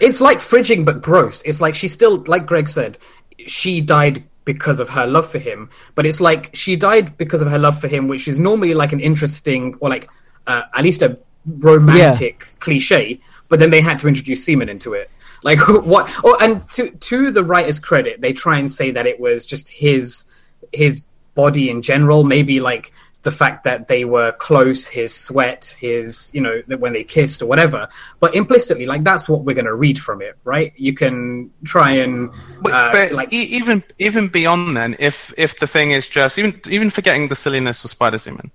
[0.00, 1.42] it's like fridging but gross.
[1.42, 2.98] It's like she still, like Greg said,
[3.46, 5.70] she died because of her love for him.
[5.94, 8.92] But it's like she died because of her love for him, which is normally like
[8.92, 10.08] an interesting or like
[10.46, 13.20] uh, at least a romantic cliche.
[13.48, 15.10] But then they had to introduce semen into it.
[15.42, 16.10] Like what?
[16.24, 19.68] Oh, and to to the writer's credit, they try and say that it was just
[19.68, 20.24] his
[20.72, 21.00] his
[21.34, 22.24] body in general.
[22.24, 27.04] Maybe like the fact that they were close, his sweat, his you know when they
[27.04, 27.88] kissed or whatever.
[28.18, 30.72] But implicitly, like that's what we're going to read from it, right?
[30.76, 32.30] You can try and
[32.62, 36.38] But, uh, but like e- even even beyond then, if if the thing is just
[36.38, 38.50] even even forgetting the silliness of Spider Semen,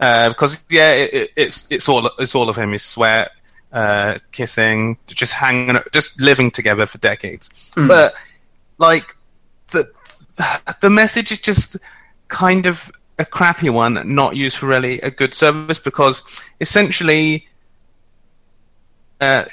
[0.00, 2.72] uh, because yeah, it, it, it's it's all it's all of him.
[2.72, 3.30] His sweat,
[3.72, 7.72] uh, kissing, just hanging, just living together for decades.
[7.88, 8.14] But
[8.78, 9.16] like
[9.68, 9.90] the
[10.80, 11.76] the message is just
[12.28, 17.48] kind of a crappy one, not used for really a good service because essentially,
[19.20, 19.44] uh,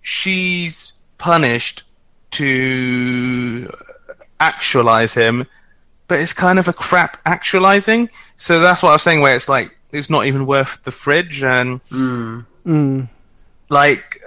[0.00, 1.82] she's punished
[2.30, 3.70] to
[4.40, 5.46] actualize him,
[6.08, 8.08] but it's kind of a crap actualizing.
[8.36, 11.42] So that's what I was saying, where it's like it's not even worth the fridge,
[11.42, 13.08] and Mm.
[13.70, 14.20] like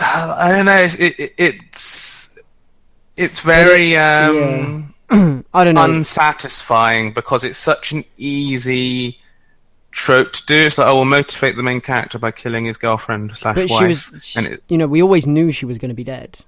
[0.00, 2.38] I don't know, it, it, it's
[3.16, 5.82] it's very um, I don't know.
[5.84, 9.18] unsatisfying because it's such an easy
[9.90, 10.54] trope to do.
[10.54, 13.84] It's like, oh, we'll motivate the main character by killing his girlfriend slash wife, she
[13.86, 16.38] was, and it, you know, we always knew she was going to be dead.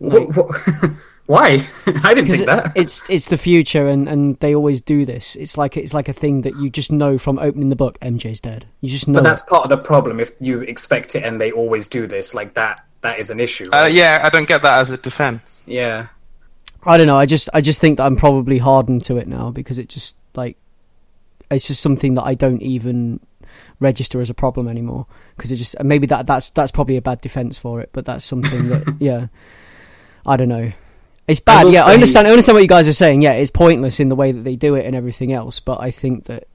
[0.00, 0.90] wh- wh-
[1.26, 1.66] why?
[1.86, 2.72] I didn't think that.
[2.74, 5.36] it's it's the future, and, and they always do this.
[5.36, 7.98] It's like it's like a thing that you just know from opening the book.
[8.00, 8.66] MJ's dead.
[8.80, 9.20] You just know.
[9.20, 10.20] But that's part of the problem.
[10.20, 13.70] If you expect it and they always do this, like that, that is an issue.
[13.72, 15.62] uh, yeah, I don't get that as a defense.
[15.66, 16.08] yeah.
[16.86, 17.16] I don't know.
[17.16, 20.16] I just I just think that I'm probably hardened to it now because it just
[20.34, 20.58] like
[21.50, 23.20] it's just something that I don't even
[23.80, 25.06] register as a problem anymore
[25.36, 28.24] because it just maybe that that's that's probably a bad defense for it, but that's
[28.24, 29.28] something that yeah.
[30.26, 30.72] I don't know.
[31.26, 31.64] It's bad.
[31.64, 32.26] will yeah, I understand.
[32.26, 33.22] I understand what you guys are saying.
[33.22, 35.60] Yeah, it's pointless in the way that they do it and everything else.
[35.60, 36.46] But I think that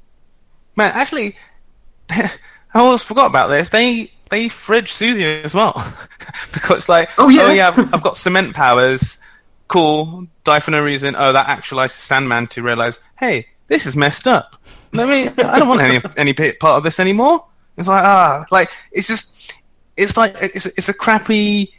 [0.79, 1.35] Man, actually,
[2.09, 2.29] I
[2.73, 3.69] almost forgot about this.
[3.69, 5.73] They they fridge Susie as well
[6.53, 7.41] because like, Oh, yeah.
[7.43, 9.19] oh yeah, I've, I've got cement powers.
[9.67, 11.15] Cool, die for no reason.
[11.17, 14.55] Oh, that actualizes Sandman to realize, hey, this is messed up.
[14.93, 15.43] Let me.
[15.43, 17.45] I don't want any any part of this anymore.
[17.75, 19.53] It's like ah, like it's just,
[19.97, 21.73] it's like it's it's a crappy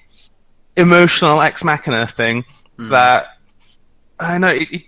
[0.76, 2.44] emotional ex machina thing
[2.88, 3.38] that
[4.18, 4.82] I know it, it,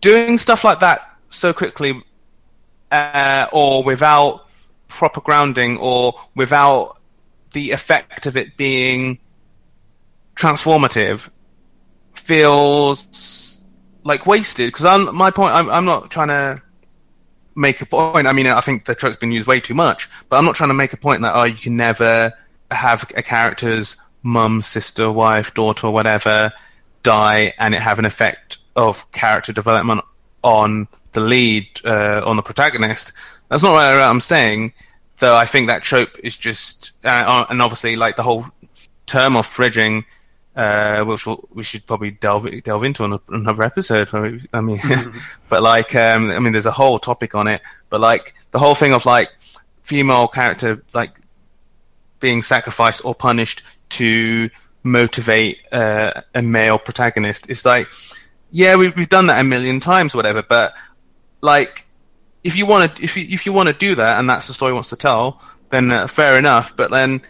[0.00, 2.02] doing stuff like that so quickly
[2.90, 4.48] uh, or without
[4.88, 6.98] proper grounding or without
[7.52, 9.18] the effect of it being
[10.34, 11.30] transformative
[12.12, 13.60] feels
[14.04, 14.68] like wasted.
[14.68, 16.62] Because I'm my point I'm, I'm not trying to
[17.54, 18.26] make a point.
[18.26, 20.70] I mean I think the trope's been used way too much but I'm not trying
[20.70, 22.32] to make a point that oh you can never
[22.70, 26.52] have a character's mum sister wife daughter whatever
[27.02, 30.02] die and it have an effect of character development
[30.42, 33.12] on the lead, uh, on the protagonist.
[33.48, 34.72] That's not what I'm saying,
[35.18, 35.36] though.
[35.36, 38.46] I think that trope is just, uh, and obviously, like the whole
[39.06, 40.04] term of fridging,
[40.56, 44.08] uh, which we'll, we should probably delve delve into on another episode.
[44.52, 44.80] I mean,
[45.48, 47.62] but like, um, I mean, there's a whole topic on it.
[47.90, 49.28] But like the whole thing of like
[49.82, 51.18] female character like
[52.20, 54.48] being sacrificed or punished to
[54.82, 57.50] motivate uh, a male protagonist.
[57.50, 57.88] It's like,
[58.50, 60.42] yeah, we've we've done that a million times, whatever.
[60.42, 60.74] But
[61.40, 61.86] like,
[62.44, 64.54] if you want to, if you if you want to do that, and that's the
[64.54, 66.76] story wants to tell, then uh, fair enough.
[66.76, 67.22] But then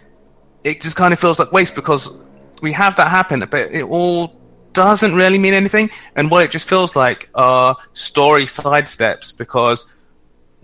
[0.65, 2.25] it just kind of feels like waste because
[2.61, 4.35] we have that happen, but it all
[4.73, 5.91] doesn't really mean anything.
[6.17, 9.91] And what it just feels like are story sidesteps because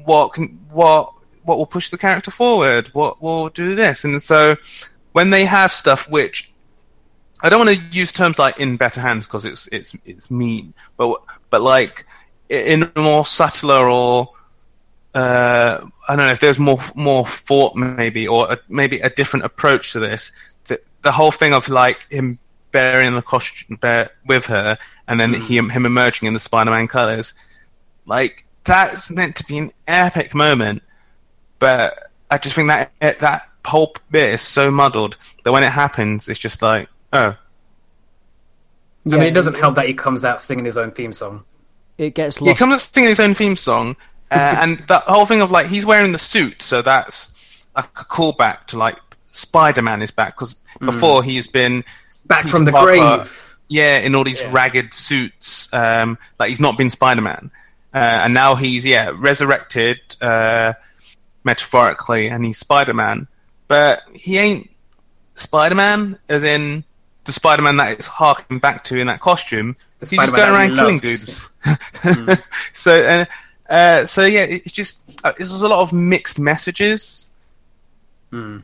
[0.05, 1.12] what can, what
[1.45, 2.89] what will push the character forward?
[2.89, 4.05] What will do this?
[4.05, 4.57] And so
[5.12, 6.53] when they have stuff which
[7.41, 10.74] I don't want to use terms like in better hands because it's it's it's mean,
[10.97, 11.20] but
[11.51, 12.07] but like
[12.49, 14.30] in a more subtler or
[15.14, 19.45] uh, I don't know if there's more more thought maybe or a, maybe a different
[19.45, 20.32] approach to this.
[20.64, 22.39] The, the whole thing of like him
[22.70, 24.76] bearing the costume bear, with her
[25.07, 27.34] and then him him emerging in the Spider-Man colors,
[28.05, 30.82] like that's meant to be an epic moment,
[31.59, 36.28] but I just think that that whole bit is so muddled that when it happens,
[36.28, 37.37] it's just like oh.
[39.07, 41.45] I mean, it doesn't help that he comes out singing his own theme song.
[41.97, 42.49] It gets lost.
[42.49, 43.97] He comes out singing his own theme song,
[44.31, 48.67] uh, and that whole thing of like he's wearing the suit, so that's a callback
[48.67, 48.99] to like
[49.31, 51.85] Spider Man is back because before he's been
[52.27, 53.57] Back Peter from the Parker, grave.
[53.69, 54.51] yeah, in all these Yeah.
[54.53, 57.51] ragged suits, um, like he's not been Spider Man,
[57.95, 60.75] uh, and now he's yeah resurrected uh,
[61.45, 63.27] metaphorically, and he's Spider Man,
[63.69, 64.71] but he ain't
[65.35, 66.85] Spider Man as in
[67.29, 69.76] the Spider-Man that it's harking back to in that costume.
[70.01, 71.03] The He's just going around killing loved.
[71.03, 71.53] dudes.
[72.72, 73.24] So, uh,
[73.72, 77.31] uh, so yeah, it's just uh, there's a lot of mixed messages.
[78.31, 78.59] Hmm.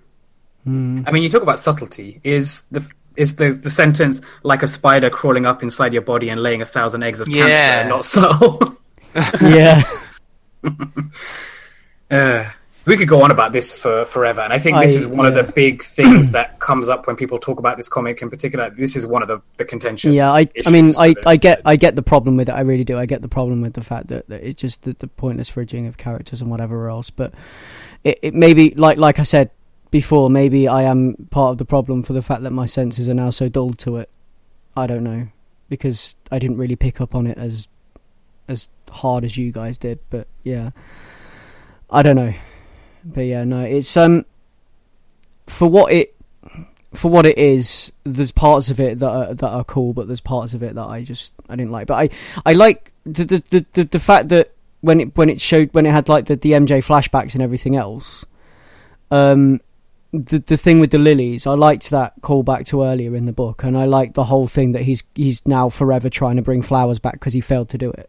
[0.67, 0.71] I
[1.13, 2.21] mean, you talk about subtlety.
[2.25, 6.43] Is the is the, the sentence like a spider crawling up inside your body and
[6.43, 7.83] laying a thousand eggs of Yeah.
[7.83, 8.77] cancer not subtle?
[9.43, 9.83] yeah.
[12.11, 12.51] Uh,
[12.87, 15.27] we could go on about this for forever, and I think this I- is one
[15.27, 18.71] of the big things that comes up when people talk about this comic in particular.
[18.71, 20.15] This is one of the, the contentious.
[20.15, 21.15] Yeah, I, I mean, I.
[21.27, 22.53] I get, I get the problem with it.
[22.53, 22.99] I really do.
[22.99, 25.89] I get the problem with the fact that, that it's just the, the pointless fridging
[25.89, 27.11] of characters and whatever else.
[27.11, 27.33] But
[28.05, 29.51] it, it maybe, like, like I said
[29.91, 33.15] before, maybe I am part of the problem for the fact that my senses are
[33.15, 34.11] now so dulled to it.
[34.77, 35.29] I don't know
[35.69, 37.69] because I didn't really pick up on it as,
[38.49, 39.99] as hard as you guys did.
[40.11, 40.71] But yeah,
[41.91, 42.35] I don't know.
[43.05, 44.25] But yeah, no, it's um,
[45.47, 46.15] for what it
[46.95, 50.21] for what it is, there's parts of it that are, that are cool, but there's
[50.21, 51.87] parts of it that I just I didn't like.
[51.87, 52.09] But I
[52.47, 55.91] I like the the the, the, fact that when it when it showed when it
[55.91, 58.25] had like the, the MJ flashbacks and everything else,
[59.11, 59.61] um,
[60.13, 63.65] the the thing with the lilies, I liked that callback to earlier in the book,
[63.65, 66.99] and I liked the whole thing that he's he's now forever trying to bring flowers
[66.99, 68.09] back because he failed to do it.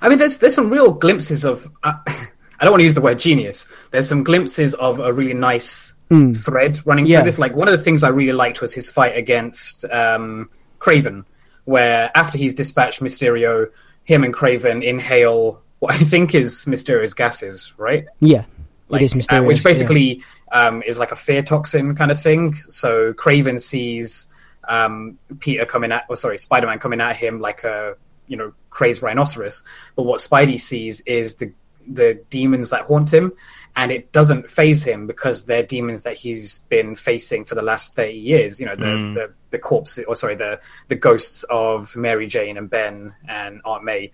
[0.00, 1.68] I mean, there's there's some real glimpses of.
[1.82, 1.94] Uh,
[2.60, 3.66] I don't want to use the word genius.
[3.90, 5.94] There's some glimpses of a really nice
[6.34, 7.18] thread running Yeah.
[7.18, 7.38] through this.
[7.38, 10.48] Like one of the things I really liked was his fight against um,
[10.80, 11.24] Kraven,
[11.66, 13.66] where after he's dispatched Mysterio,
[14.04, 18.06] him and Kraven inhale what I think is Mysterio's gases, right?
[18.20, 18.44] Yeah,
[18.88, 19.46] Like, it is uh, mysterious.
[19.46, 19.62] which yeah.
[19.70, 22.54] basically um, is like a fear toxin kind of thing.
[22.54, 24.26] So Kraven sees
[24.66, 27.94] um, Peter coming at, or sorry, Spider Man coming at him like a
[28.26, 29.62] you know crazed rhinoceros.
[29.94, 31.52] But what Spidey sees is the
[31.88, 33.32] the demons that haunt him,
[33.76, 37.94] and it doesn't faze him because they're demons that he's been facing for the last
[37.94, 38.60] thirty years.
[38.60, 39.14] You know, the mm.
[39.14, 43.84] the, the corpse, or sorry, the the ghosts of Mary Jane and Ben and Aunt
[43.84, 44.12] May.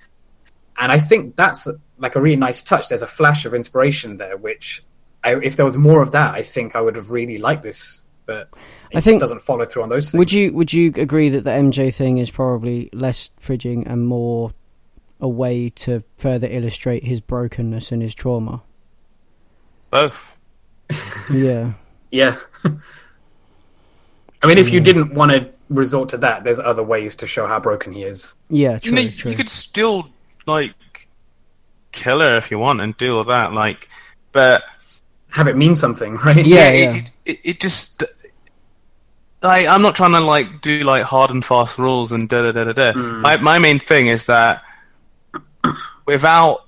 [0.77, 1.69] And I think that's
[1.99, 2.89] like a really nice touch.
[2.89, 4.83] There's a flash of inspiration there, which
[5.23, 8.07] I, if there was more of that, I think I would have really liked this.
[8.27, 8.49] But
[8.91, 10.19] it I just think- doesn't follow through on those things.
[10.19, 14.53] Would you would you agree that the MJ thing is probably less fridging and more
[15.25, 18.63] a way to further illustrate his brokenness and his trauma?
[19.91, 20.39] Both.
[21.33, 21.73] Yeah.
[22.11, 22.37] Yeah.
[22.65, 27.47] I mean, if you didn't want to resort to that, there's other ways to show
[27.47, 28.35] how broken he is.
[28.51, 29.31] Yeah, You, true, know, true.
[29.31, 30.11] you could still
[30.47, 31.09] like
[31.93, 33.89] kill her if you want and do all that, like,
[34.33, 34.63] but
[35.31, 36.45] Have it mean something, right?
[36.45, 36.97] Yeah, it, yeah.
[36.97, 38.05] It, it, it just
[39.43, 42.53] like I'm not trying to like do like hard and fast rules and da da
[42.53, 42.93] da da da.
[42.93, 43.21] Mm.
[43.23, 44.63] My my main thing is that
[46.07, 46.61] without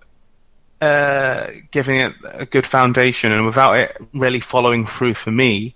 [0.81, 5.75] uh, giving it a good foundation and without it really following through for me,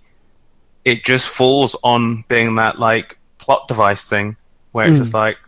[0.84, 4.36] it just falls on being that like plot device thing
[4.72, 4.98] where it's Hmm.
[4.98, 5.38] just like,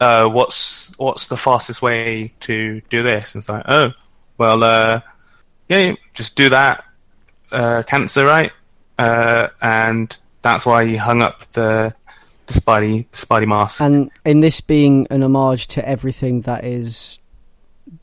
[0.00, 3.34] uh, what's what's the fastest way to do this?
[3.34, 3.92] And it's like, oh,
[4.38, 5.00] well, uh,
[5.68, 6.84] yeah, just do that.
[7.52, 8.52] Uh, cancer, right?
[8.98, 11.94] Uh, and that's why he hung up the
[12.48, 13.80] the Spidey the Spidey mask.
[13.80, 17.18] and in this being an homage to everything that is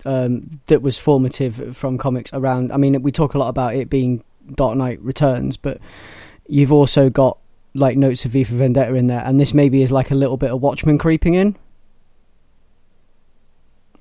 [0.06, 2.72] um, that was formative from comics around.
[2.72, 4.24] I mean, we talk a lot about it being
[4.54, 5.78] Dark Knight Returns, but
[6.48, 7.38] you've also got
[7.74, 10.38] like notes of V for Vendetta in there, and this maybe is like a little
[10.38, 11.56] bit of Watchmen creeping in.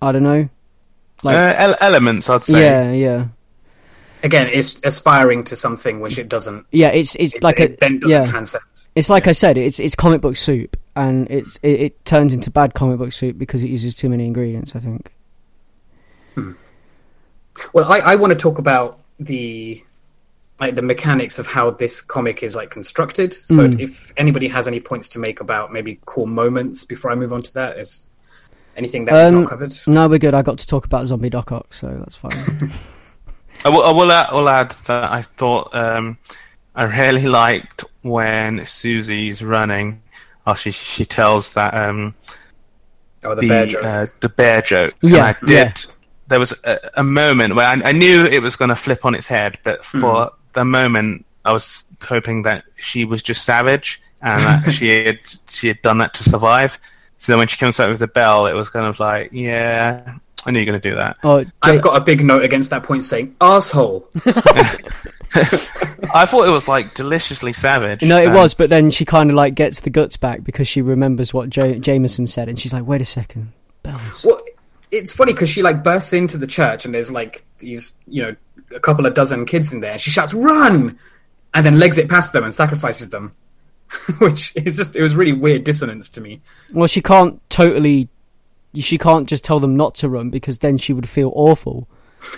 [0.00, 0.48] I don't know.
[1.22, 2.60] Like, uh, ele- elements, I'd say.
[2.62, 3.26] yeah, yeah,
[4.22, 6.66] Again, it's aspiring to something which it doesn't.
[6.70, 6.88] yeah.
[6.88, 8.24] It's it's It, like it a then doesn't yeah.
[8.26, 8.64] transcend.
[8.94, 12.50] It's like I said, it's it's comic book soup, and it's it, it turns into
[12.50, 14.74] bad comic book soup because it uses too many ingredients.
[14.76, 15.12] I think.
[17.72, 19.82] Well, I, I want to talk about the
[20.60, 23.32] like the mechanics of how this comic is like constructed.
[23.32, 23.80] So, Mm.
[23.80, 27.42] if anybody has any points to make about maybe cool moments before I move on
[27.42, 28.12] to that, is
[28.76, 29.74] anything that we've Um, not covered?
[29.88, 30.34] No, we're good.
[30.34, 32.72] I got to talk about Zombie Doc Ock, so that's fine.
[33.64, 36.18] I will, I will, add, will add that I thought um,
[36.74, 40.02] I really liked when Susie's running.
[40.46, 42.14] Oh, she she tells that um,
[43.24, 43.84] Oh, the, the bear joke.
[43.84, 44.94] Uh, the bear joke.
[45.02, 45.84] Yeah, and I did.
[46.28, 49.14] There was a, a moment where I, I knew it was going to flip on
[49.14, 54.42] its head, but for the moment, I was hoping that she was just savage and
[54.42, 55.18] that she had
[55.48, 56.78] she had done that to survive.
[57.18, 60.16] So then when she comes out with the bell, it was kind of like, yeah,
[60.44, 61.16] I knew you were going to do that.
[61.24, 64.06] oh, I've got a big note against that point saying asshole.
[66.14, 68.02] I thought it was like deliciously savage.
[68.02, 70.68] no, it and- was, but then she kind of like gets the guts back because
[70.68, 74.40] she remembers what ja- Jameson said, and she's like, "Wait a second, bells." Well,
[74.90, 78.36] it's funny because she like bursts into the church and there's like these, you know,
[78.74, 79.92] a couple of dozen kids in there.
[79.92, 80.98] And she shouts, "Run!"
[81.54, 83.34] and then legs it past them and sacrifices them.
[84.18, 86.40] which is just it was really weird dissonance to me.
[86.72, 88.08] Well, she can't totally.
[88.74, 91.86] She can't just tell them not to run because then she would feel awful.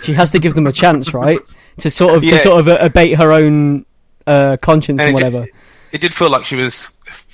[0.03, 1.39] She has to give them a chance, right?
[1.79, 3.85] To sort of to sort of uh, abate her own
[4.25, 5.45] uh, conscience and And it whatever.
[5.45, 5.53] did,
[5.93, 6.91] it did feel like she was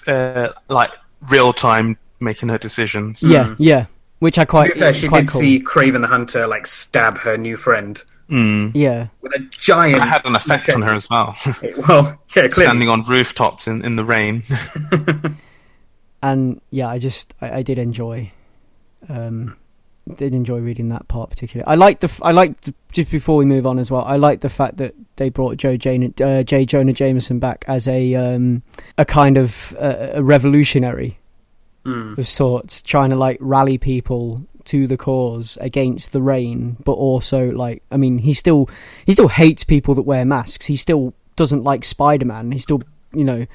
[0.08, 0.91] uh, like
[1.32, 3.24] real time making her decisions.
[3.24, 3.86] Yeah, yeah.
[4.20, 5.41] Which I To quite be fair, she quite did cool.
[5.41, 8.72] see Kraven the Hunter like stab her new friend Mm.
[8.74, 10.00] Yeah, with a giant.
[10.00, 11.36] That had an effect on her as well.
[11.88, 12.50] Well, yeah, clearly.
[12.52, 14.44] Standing on rooftops in, in the rain.
[16.24, 18.32] and yeah, I just I, I did enjoy,
[19.10, 19.58] um,
[20.18, 21.66] did enjoy reading that part particularly.
[21.68, 22.56] I like the I like
[22.91, 24.04] just before we move on as well.
[24.04, 27.88] I like the fact that they brought Joe Jane uh, J Jonah Jameson back as
[27.88, 28.64] a um
[28.97, 31.20] a kind of uh, a revolutionary
[31.86, 32.18] Mm.
[32.18, 37.51] of sorts, trying to like rally people to the cause against the Reign, but also
[37.51, 38.70] like I mean he still
[39.06, 40.68] he still hates people that wear masks.
[40.68, 42.54] He still doesn't like Spider Man.
[42.54, 42.84] He still
[43.14, 43.45] you know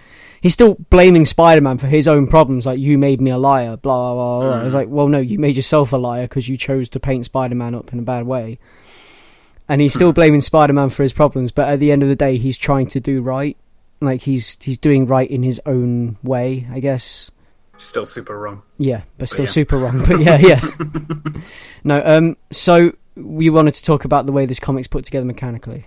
[0.40, 2.66] he's still blaming Spider Man for his own problems.
[2.66, 4.60] Like you made me a liar, blah blah blah.
[4.60, 4.66] Mm.
[4.66, 7.54] It's like well no, you made yourself a liar because you chose to paint Spider
[7.54, 8.58] Man up in a bad way.
[9.70, 12.16] And he's still blaming Spider Man for his problems, but at the end of the
[12.16, 13.56] day, he's trying to do right.
[14.00, 17.30] Like he's he's doing right in his own way, I guess.
[17.78, 18.62] Still super wrong.
[18.76, 19.50] Yeah, but still yeah.
[19.50, 20.04] super wrong.
[20.04, 20.60] But yeah, yeah.
[21.84, 25.86] no, um, so we wanted to talk about the way this comic's put together mechanically.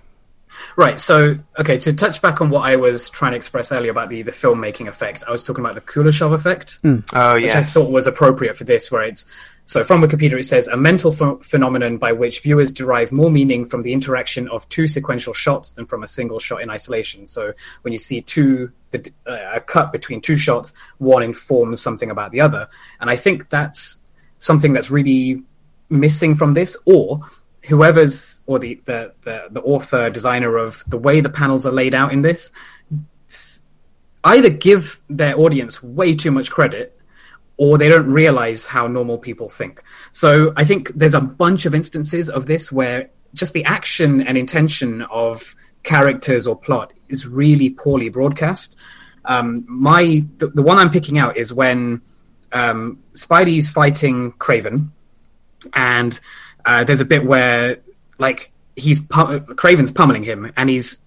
[0.76, 1.00] Right.
[1.00, 4.22] So, okay, to touch back on what I was trying to express earlier about the
[4.22, 6.78] the filmmaking effect, I was talking about the Kuleshov effect.
[6.84, 7.56] Oh, which yes.
[7.56, 9.24] I thought was appropriate for this, where it's
[9.64, 13.64] so from Wikipedia it says a mental ph- phenomenon by which viewers derive more meaning
[13.64, 17.26] from the interaction of two sequential shots than from a single shot in isolation.
[17.26, 22.10] So when you see two the, uh, a cut between two shots, one informs something
[22.10, 22.66] about the other,
[23.00, 24.00] and I think that's
[24.38, 25.42] something that's really
[25.88, 27.20] missing from this, or
[27.62, 31.94] whoever's or the the the, the author designer of the way the panels are laid
[31.94, 32.52] out in this
[34.24, 36.98] either give their audience way too much credit
[37.56, 39.82] or they don't realize how normal people think.
[40.10, 44.38] So I think there's a bunch of instances of this where just the action and
[44.38, 48.78] intention of characters or plot is really poorly broadcast.
[49.24, 52.02] Um, my the, the one I'm picking out is when
[52.52, 54.90] um, Spidey's fighting Kraven,
[55.74, 56.18] and
[56.64, 57.78] uh, there's a bit where
[58.18, 61.00] like he's pu- Kraven's pummeling him, and he's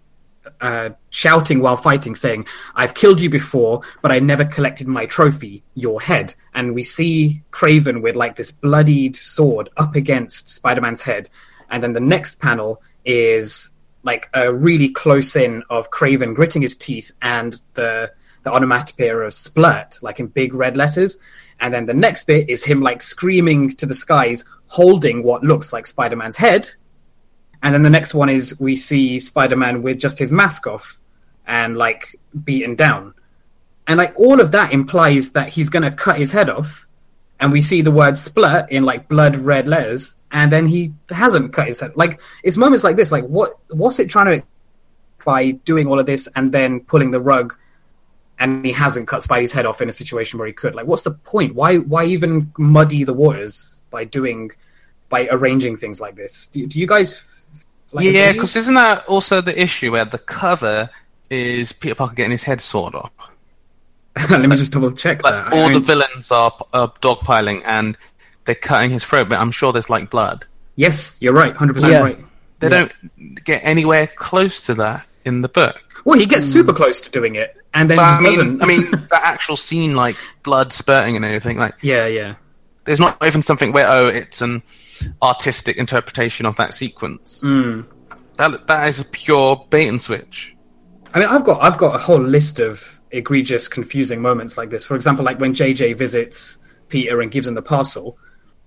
[0.62, 2.46] uh, shouting while fighting, saying,
[2.76, 7.44] "I've killed you before, but I never collected my trophy, your head." And we see
[7.52, 11.30] Kraven with like this bloodied sword up against Spider-Man's head,
[11.70, 13.72] and then the next panel is
[14.04, 18.12] like a really close in of Kraven gritting his teeth and the
[18.46, 21.18] the onomatopoeia of splurt, like in big red letters.
[21.60, 25.74] And then the next bit is him like screaming to the skies, holding what looks
[25.74, 26.70] like Spider-Man's head,
[27.66, 31.00] and then the next one is we see Spider-Man with just his mask off
[31.48, 33.16] and like beaten down.
[33.88, 36.88] And like all of that implies that he's going to cut his head off.
[37.40, 40.16] And we see the word splurt in like blood red letters.
[40.32, 41.94] And then he hasn't cut his head.
[41.96, 43.12] Like it's moments like this.
[43.12, 44.48] Like what, what's it trying to
[45.26, 47.58] by doing all of this and then pulling the rug
[48.40, 50.76] and he hasn't cut Spidey's head off in a situation where he could.
[50.76, 51.56] Like, what's the point?
[51.56, 54.52] Why why even muddy the waters by doing
[55.10, 56.48] by arranging things like this?
[56.48, 57.24] Do, do you guys?
[57.92, 60.90] Like, yeah, because isn't that also the issue where the cover
[61.30, 63.12] is Peter Parker getting his head sawed off?
[64.30, 65.54] let me just double check Like that.
[65.54, 67.98] all I the villains are, are dogpiling and
[68.46, 70.46] they're cutting his throat, but I'm sure there's like blood.
[70.76, 72.18] yes, you're right, hundred percent right.
[72.60, 72.94] They don't
[73.44, 75.82] get anywhere close to that in the book.
[76.06, 78.62] Well, he gets super close to doing it, and then But I mean, doesn't.
[78.64, 82.36] I mean, the actual scene, like blood spurting and everything, like yeah, yeah.
[82.86, 84.64] there's not even something where oh, it's an
[85.22, 87.42] artistic interpretation of that sequence.
[87.44, 87.86] Mm.
[88.38, 90.56] That that is a pure bait and switch.
[91.14, 94.86] I mean, I've got I've got a whole list of egregious, confusing moments like this.
[94.86, 98.18] For example, like when JJ visits Peter and gives him the parcel.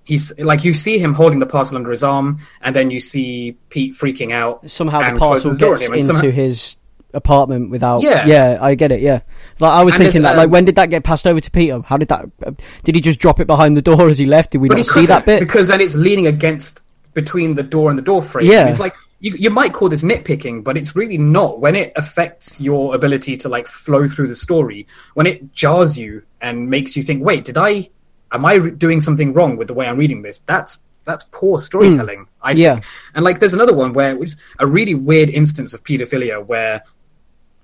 [0.05, 3.59] He's like you see him holding the parcel under his arm, and then you see
[3.69, 4.71] Pete freaking out.
[4.71, 6.77] Somehow the parcel closes door on gets into somehow- his
[7.15, 8.03] apartment without.
[8.03, 8.27] Yeah.
[8.27, 9.01] yeah, I get it.
[9.01, 9.21] Yeah,
[9.61, 10.37] like I was And thinking that.
[10.37, 11.81] Like, um, when did that get passed over to Peter?
[11.83, 12.27] How did that?
[12.45, 12.53] uh,
[12.85, 14.53] Did he just drop it behind the door as he left?
[14.53, 15.41] Did we not see that bit?
[15.41, 16.83] because then it's leaning against
[17.15, 18.47] between the door and the door frame.
[18.47, 18.61] Yeah.
[18.61, 21.61] And it's like you you might call this nitpicking, but it's really not.
[21.61, 26.23] When it affects your ability to like flow through the story, when it jars you
[26.41, 27.89] and makes you think, "Wait, did I?
[28.31, 31.59] Am I re- doing something wrong with the way I'm reading this?" That's that's poor
[31.59, 32.27] storytelling.
[32.43, 32.59] I think.
[32.63, 32.81] Yeah.
[33.15, 36.83] And like, there's another one where which a really weird instance of pedophilia where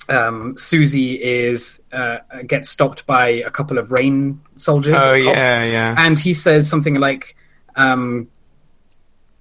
[0.09, 4.95] um, Susie is uh, gets stopped by a couple of Reign soldiers.
[4.99, 5.95] Oh cops, yeah, yeah.
[5.99, 7.37] and he says something like,
[7.77, 8.29] um,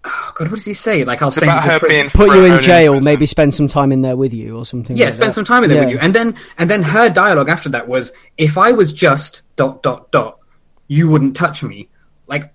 [0.06, 1.04] oh God, what does he say?
[1.04, 1.96] Like I'll It's send you to her prison.
[1.96, 3.06] being Put you in jail, prison.
[3.06, 4.96] maybe spend some time in there with you or something.
[4.96, 5.36] yeah, like spend that.
[5.36, 5.86] some time in there Yeah.
[5.86, 6.00] with you.
[6.00, 10.12] And then and then her dialogue after that was, if I was just dot dot
[10.12, 10.40] dot,
[10.88, 11.90] you wouldn't touch me.
[12.28, 12.54] Like,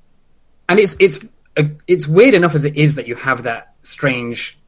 [0.69, 1.25] and it's it's
[1.57, 4.59] uh, it's weird enough as it is that you have that strange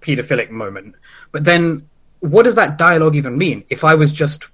[0.00, 0.96] pedophilic moment,
[1.30, 1.88] but then
[2.22, 3.64] what does that dialogue even mean?
[3.68, 4.46] If I was just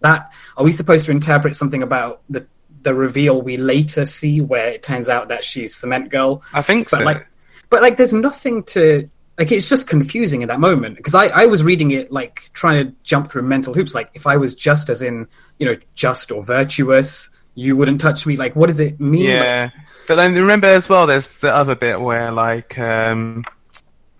[0.00, 2.46] that, are we supposed to interpret something about the
[2.82, 6.42] the reveal we later see where it turns out that she's cement girl?
[6.54, 7.04] I think but so.
[7.04, 7.26] like
[7.68, 11.46] but like there's nothing to like it's just confusing in that moment because I, I
[11.46, 14.90] was reading it like trying to jump through mental hoops like if i was just
[14.90, 15.26] as in
[15.58, 19.32] you know just or virtuous you wouldn't touch me like what does it mean Like,
[19.32, 19.70] Yeah,
[20.08, 21.06] but then remember as well.
[21.06, 23.44] There's the other bit where like um,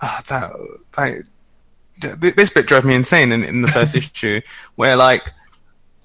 [0.01, 0.53] ah, that
[0.99, 1.27] like th-
[2.01, 4.41] this bit drove me insane in, in the first issue,
[4.77, 5.33] where like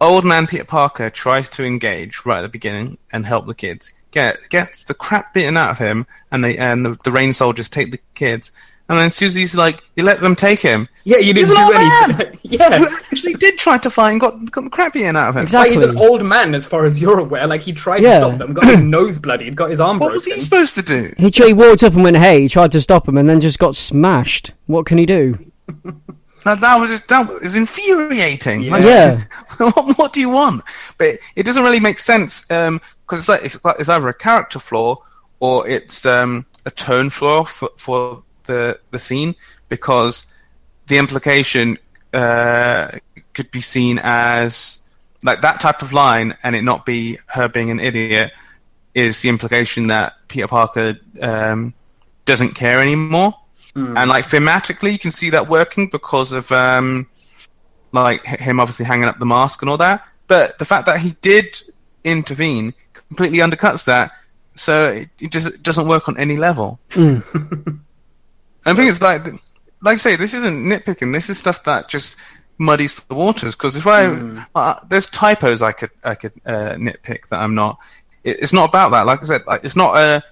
[0.01, 3.93] old man Peter Parker tries to engage right at the beginning and help the kids.
[4.11, 7.69] Get gets the crap beaten out of him, and they and the, the Reign soldiers
[7.69, 8.51] take the kids.
[8.87, 11.73] And then Susie's like, "You let them take him." yeah you didn't an do old
[11.75, 15.29] anything yeah Who actually did try to fight and got got the crap beaten out
[15.29, 15.43] of him.
[15.43, 15.75] Exactly.
[15.77, 18.19] like he's an old man as far as you're aware like he tried Yeah.
[18.19, 20.75] to stop them got his nose bloodied got his arm What broken was he supposed
[20.75, 21.13] to do?
[21.17, 23.57] He, he walked up and went, "Hey!" He tried to stop him, and then just
[23.57, 24.51] got smashed.
[24.67, 25.39] What can he do?
[26.45, 28.63] That, that was just, that was infuriating.
[28.63, 28.71] Yeah.
[28.71, 29.21] Like, Yeah.
[29.57, 30.63] what, what do you want?
[30.99, 34.59] But it doesn't really make sense because it's like it's, like it's either a character
[34.59, 34.97] flaw
[35.39, 39.35] or it's um, a tone flaw for, for the the scene
[39.69, 40.27] because
[40.87, 41.79] the implication
[42.13, 42.91] uh,
[43.33, 44.81] could be seen as
[45.23, 48.31] like that type of line and it not be her being an idiot
[48.93, 51.73] is the implication that Peter Parker um,
[52.25, 53.33] doesn't care anymore.
[53.75, 57.07] And like thematically, you can see that working because of um,
[57.91, 60.07] like him obviously hanging up the mask and all that.
[60.27, 61.59] But the fact that he did
[62.03, 64.11] intervene completely undercuts that.
[64.55, 66.79] So it, it just doesn't work on any level.
[66.95, 69.25] I think it's like,
[69.81, 71.13] like I say, this isn't nitpicking.
[71.13, 72.17] This is stuff that just
[72.57, 73.55] muddies the waters.
[73.55, 74.05] Because if I,
[74.55, 77.77] uh, there's typos I could I could uh, nitpick that I'm not.
[78.23, 79.05] It, it's not about that.
[79.05, 80.23] Like I said, like, it's not a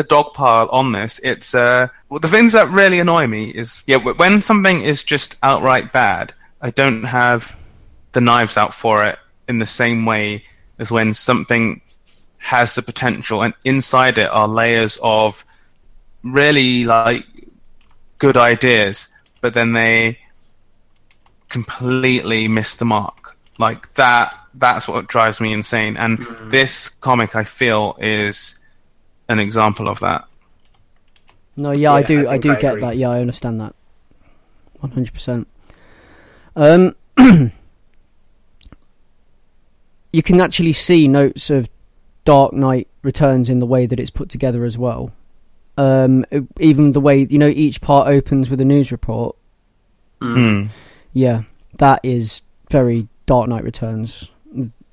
[0.00, 1.20] a dog pile on this.
[1.22, 5.36] It's uh, well, the things that really annoy me is yeah, when something is just
[5.42, 7.56] outright bad, I don't have
[8.12, 10.44] the knives out for it in the same way
[10.78, 11.80] as when something
[12.38, 15.44] has the potential and inside it are layers of
[16.22, 17.26] really like
[18.18, 19.08] good ideas,
[19.40, 20.18] but then they
[21.50, 23.36] completely miss the mark.
[23.58, 25.96] Like that that's what drives me insane.
[25.96, 26.18] And
[26.50, 28.59] this comic I feel is
[29.30, 30.26] an example of that.
[31.56, 32.26] No, yeah, I do.
[32.26, 32.80] I I, do I get agree.
[32.82, 32.96] that.
[32.96, 33.74] Yeah, I understand that.
[34.80, 35.46] One hundred percent.
[36.56, 36.96] Um,
[40.12, 41.70] you can actually see notes of
[42.24, 45.12] Dark Knight Returns in the way that it's put together as well.
[45.78, 46.26] Um,
[46.58, 49.36] even the way you know each part opens with a news report.
[50.20, 50.70] Mm.
[51.12, 51.44] Yeah,
[51.78, 54.28] that is very Dark Knight Returns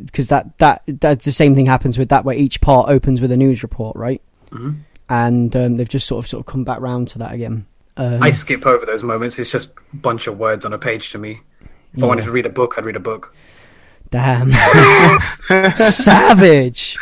[0.03, 3.31] because that that that's the same thing happens with that where each part opens with
[3.31, 4.21] a news report, right?
[4.51, 4.79] Mhm.
[5.09, 7.65] And um, they've just sort of sort of come back round to that again.
[7.99, 11.09] Um, i skip over those moments it's just a bunch of words on a page
[11.13, 11.39] to me
[11.95, 13.33] if i wanted to read a book i'd read a book
[14.11, 14.49] Damn.
[15.75, 16.95] Savage.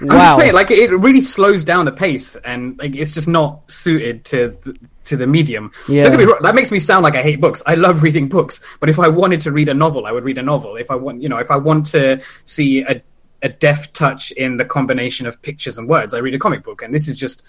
[0.00, 0.16] I'm Wow.
[0.18, 4.24] just saying, like it really slows down the pace, and like it's just not suited
[4.26, 5.72] to th- to the medium.
[5.88, 6.02] Yeah.
[6.04, 7.62] Don't get me wrong, that makes me sound like I hate books.
[7.66, 10.36] I love reading books, but if I wanted to read a novel, I would read
[10.38, 10.76] a novel.
[10.76, 13.00] If I want, you know, if I want to see a
[13.42, 16.82] a deft touch in the combination of pictures and words, I read a comic book.
[16.82, 17.42] And this is just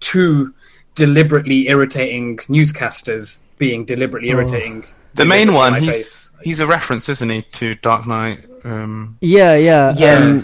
[0.00, 0.54] two
[0.94, 4.84] deliberately irritating newscasters being deliberately irritating.
[5.14, 6.40] The main one, he's face.
[6.42, 8.44] he's a reference, isn't he, to Dark Knight?
[8.64, 9.94] Um, yeah, yeah.
[9.96, 10.18] Yeah.
[10.18, 10.40] Um,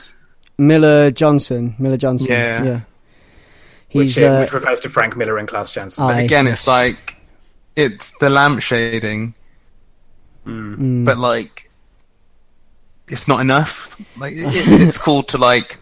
[0.58, 1.74] Miller Johnson.
[1.78, 2.28] Miller Johnson.
[2.30, 2.64] Yeah.
[2.64, 2.80] Yeah.
[3.88, 6.04] He's uh, uh, which refers to Frank Miller and Klaus Janson.
[6.04, 7.18] Aye, again, it's like
[7.76, 9.34] it's the lamp shading,
[10.46, 11.70] mm, but like
[13.08, 14.00] it's not enough.
[14.16, 14.46] Like it,
[14.82, 15.78] it's cool to like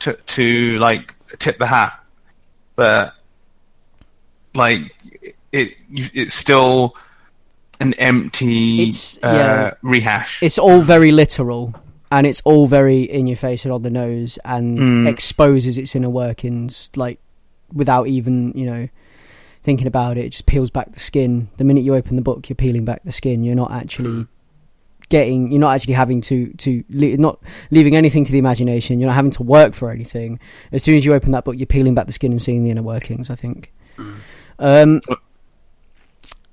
[0.00, 1.98] to to like tip the hat,
[2.76, 3.14] but
[4.54, 4.80] like
[5.52, 6.96] it it's still
[7.80, 9.74] an empty It's- uh, yeah.
[9.82, 10.42] rehash.
[10.42, 11.74] it's all very literal
[12.12, 15.08] and it's all very in your face and on the nose and Mm.
[15.08, 17.18] exposes its inner workings like
[17.72, 18.88] without even you know
[19.62, 22.48] thinking about it it just peels back the skin the minute you open the book
[22.48, 24.26] you're peeling back the skin you're not actually
[25.10, 27.38] getting you're not actually having to to le- not
[27.70, 30.40] leaving anything to the imagination you're not having to work for anything
[30.72, 32.70] as soon as you open that book you're peeling back the skin and seeing the
[32.70, 33.72] inner workings i think
[34.58, 35.16] um so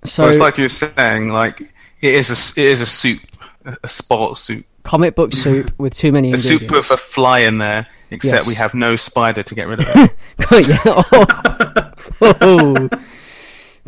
[0.03, 3.21] so it's like you're saying, like it is a it is a soup,
[3.65, 4.65] a a sports soup.
[4.83, 8.47] comic book soup with too many A soup with a fly in there, except Yes.
[8.47, 10.67] we have no spider to get rid of it.
[10.67, 11.93] yeah.
[12.21, 12.33] Oh.
[12.41, 12.89] Oh.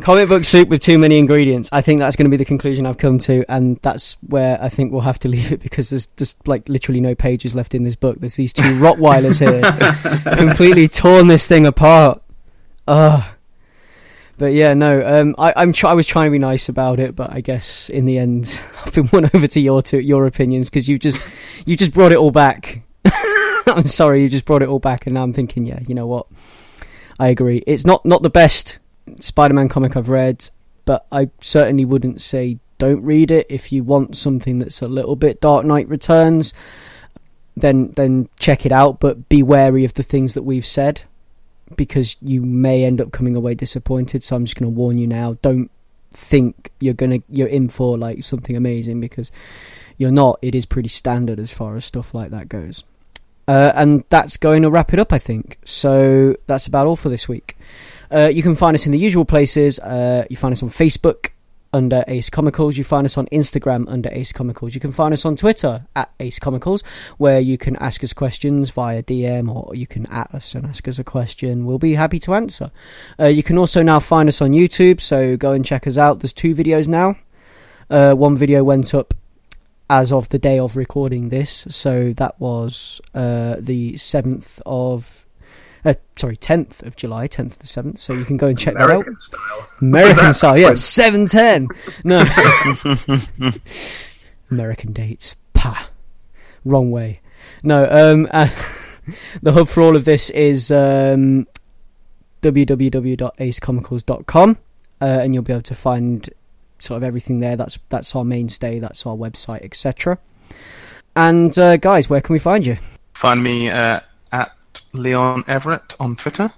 [0.00, 1.68] Comic book soup with too many ingredients.
[1.72, 4.68] I think that's going to be the conclusion I've come to, and that's where I
[4.68, 7.84] think we'll have to leave it because there's just like literally no pages left in
[7.84, 8.18] this book.
[8.20, 12.22] There's these two Rottweilers here, completely torn this thing apart.
[12.88, 13.22] Ugh.
[14.38, 15.06] But yeah, no.
[15.06, 17.90] Um, I, I'm try- I was trying to be nice about it, but I guess
[17.90, 21.20] in the end, I've been won over to your to your opinions because you just
[21.66, 22.82] you just brought it all back.
[23.66, 26.06] I'm sorry, you just brought it all back, and now I'm thinking, yeah, you know
[26.06, 26.26] what?
[27.18, 27.62] I agree.
[27.66, 28.78] It's not not the best
[29.20, 30.50] Spider-Man comic I've read,
[30.84, 35.14] but I certainly wouldn't say don't read it if you want something that's a little
[35.16, 36.54] bit Dark Knight Returns.
[37.56, 41.02] Then then check it out, but be wary of the things that we've said
[41.76, 44.24] because you may end up coming away disappointed.
[44.24, 45.36] So I'm just going to warn you now.
[45.42, 45.70] Don't
[46.12, 49.30] think you're gonna you're in for like something amazing because
[49.96, 50.38] you're not.
[50.42, 52.82] It is pretty standard as far as stuff like that goes.
[53.50, 55.58] Uh, and that's going to wrap it up, I think.
[55.64, 57.56] So that's about all for this week.
[58.08, 59.80] Uh, you can find us in the usual places.
[59.80, 61.30] Uh, you find us on Facebook
[61.72, 62.76] under Ace Comicals.
[62.76, 64.74] You find us on Instagram under Ace Comicals.
[64.74, 66.84] You can find us on Twitter at Ace Comicals,
[67.18, 70.86] where you can ask us questions via DM or you can at us and ask
[70.86, 71.66] us a question.
[71.66, 72.70] We'll be happy to answer.
[73.18, 76.20] Uh, you can also now find us on YouTube, so go and check us out.
[76.20, 77.16] There's two videos now.
[77.90, 79.12] Uh, one video went up
[79.90, 85.26] as of the day of recording this, so that was uh, the 7th of.
[85.84, 88.74] Uh, sorry, 10th of July, 10th of the 7th, so you can go and check
[88.74, 88.90] that out.
[88.90, 89.68] American style.
[89.80, 91.66] American style, yeah, seven ten.
[92.04, 92.20] No,
[94.50, 95.36] American dates.
[95.54, 95.88] Pa,
[96.64, 97.20] wrong way.
[97.62, 98.46] No, um, uh,
[99.42, 101.46] the hub for all of this is um,
[102.42, 104.58] www.acecomicals.com,
[105.00, 106.30] uh, and you'll be able to find
[106.80, 107.56] sort of everything there.
[107.56, 108.78] That's that's our mainstay.
[108.80, 110.18] That's our website, etc.
[111.16, 112.76] And uh, guys, where can we find you?
[113.14, 114.00] Find me uh,
[114.32, 114.52] at
[114.92, 116.52] Leon Everett on Twitter.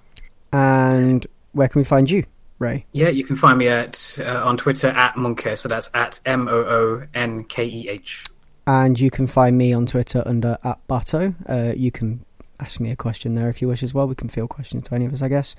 [0.53, 2.25] And where can we find you,
[2.59, 2.85] Ray?
[2.93, 6.49] Yeah, you can find me at uh, on Twitter at Monkeh, so that's at M
[6.49, 8.27] O O N K E H.
[8.66, 11.35] and you can find me on Twitter under at Bato.
[11.49, 12.25] Uh, you can
[12.62, 14.06] ask me a question there if you wish as well.
[14.06, 15.56] We can field questions to any of us, I guess.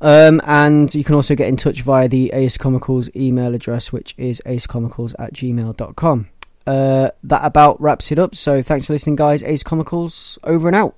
[0.00, 4.14] Um, and you can also get in touch via the Ace Comicals email address, which
[4.16, 6.28] is acecomicals at gmail.com.
[6.66, 8.34] Uh, that about wraps it up.
[8.34, 9.42] So thanks for listening, guys.
[9.42, 10.94] Ace Comicals over and out.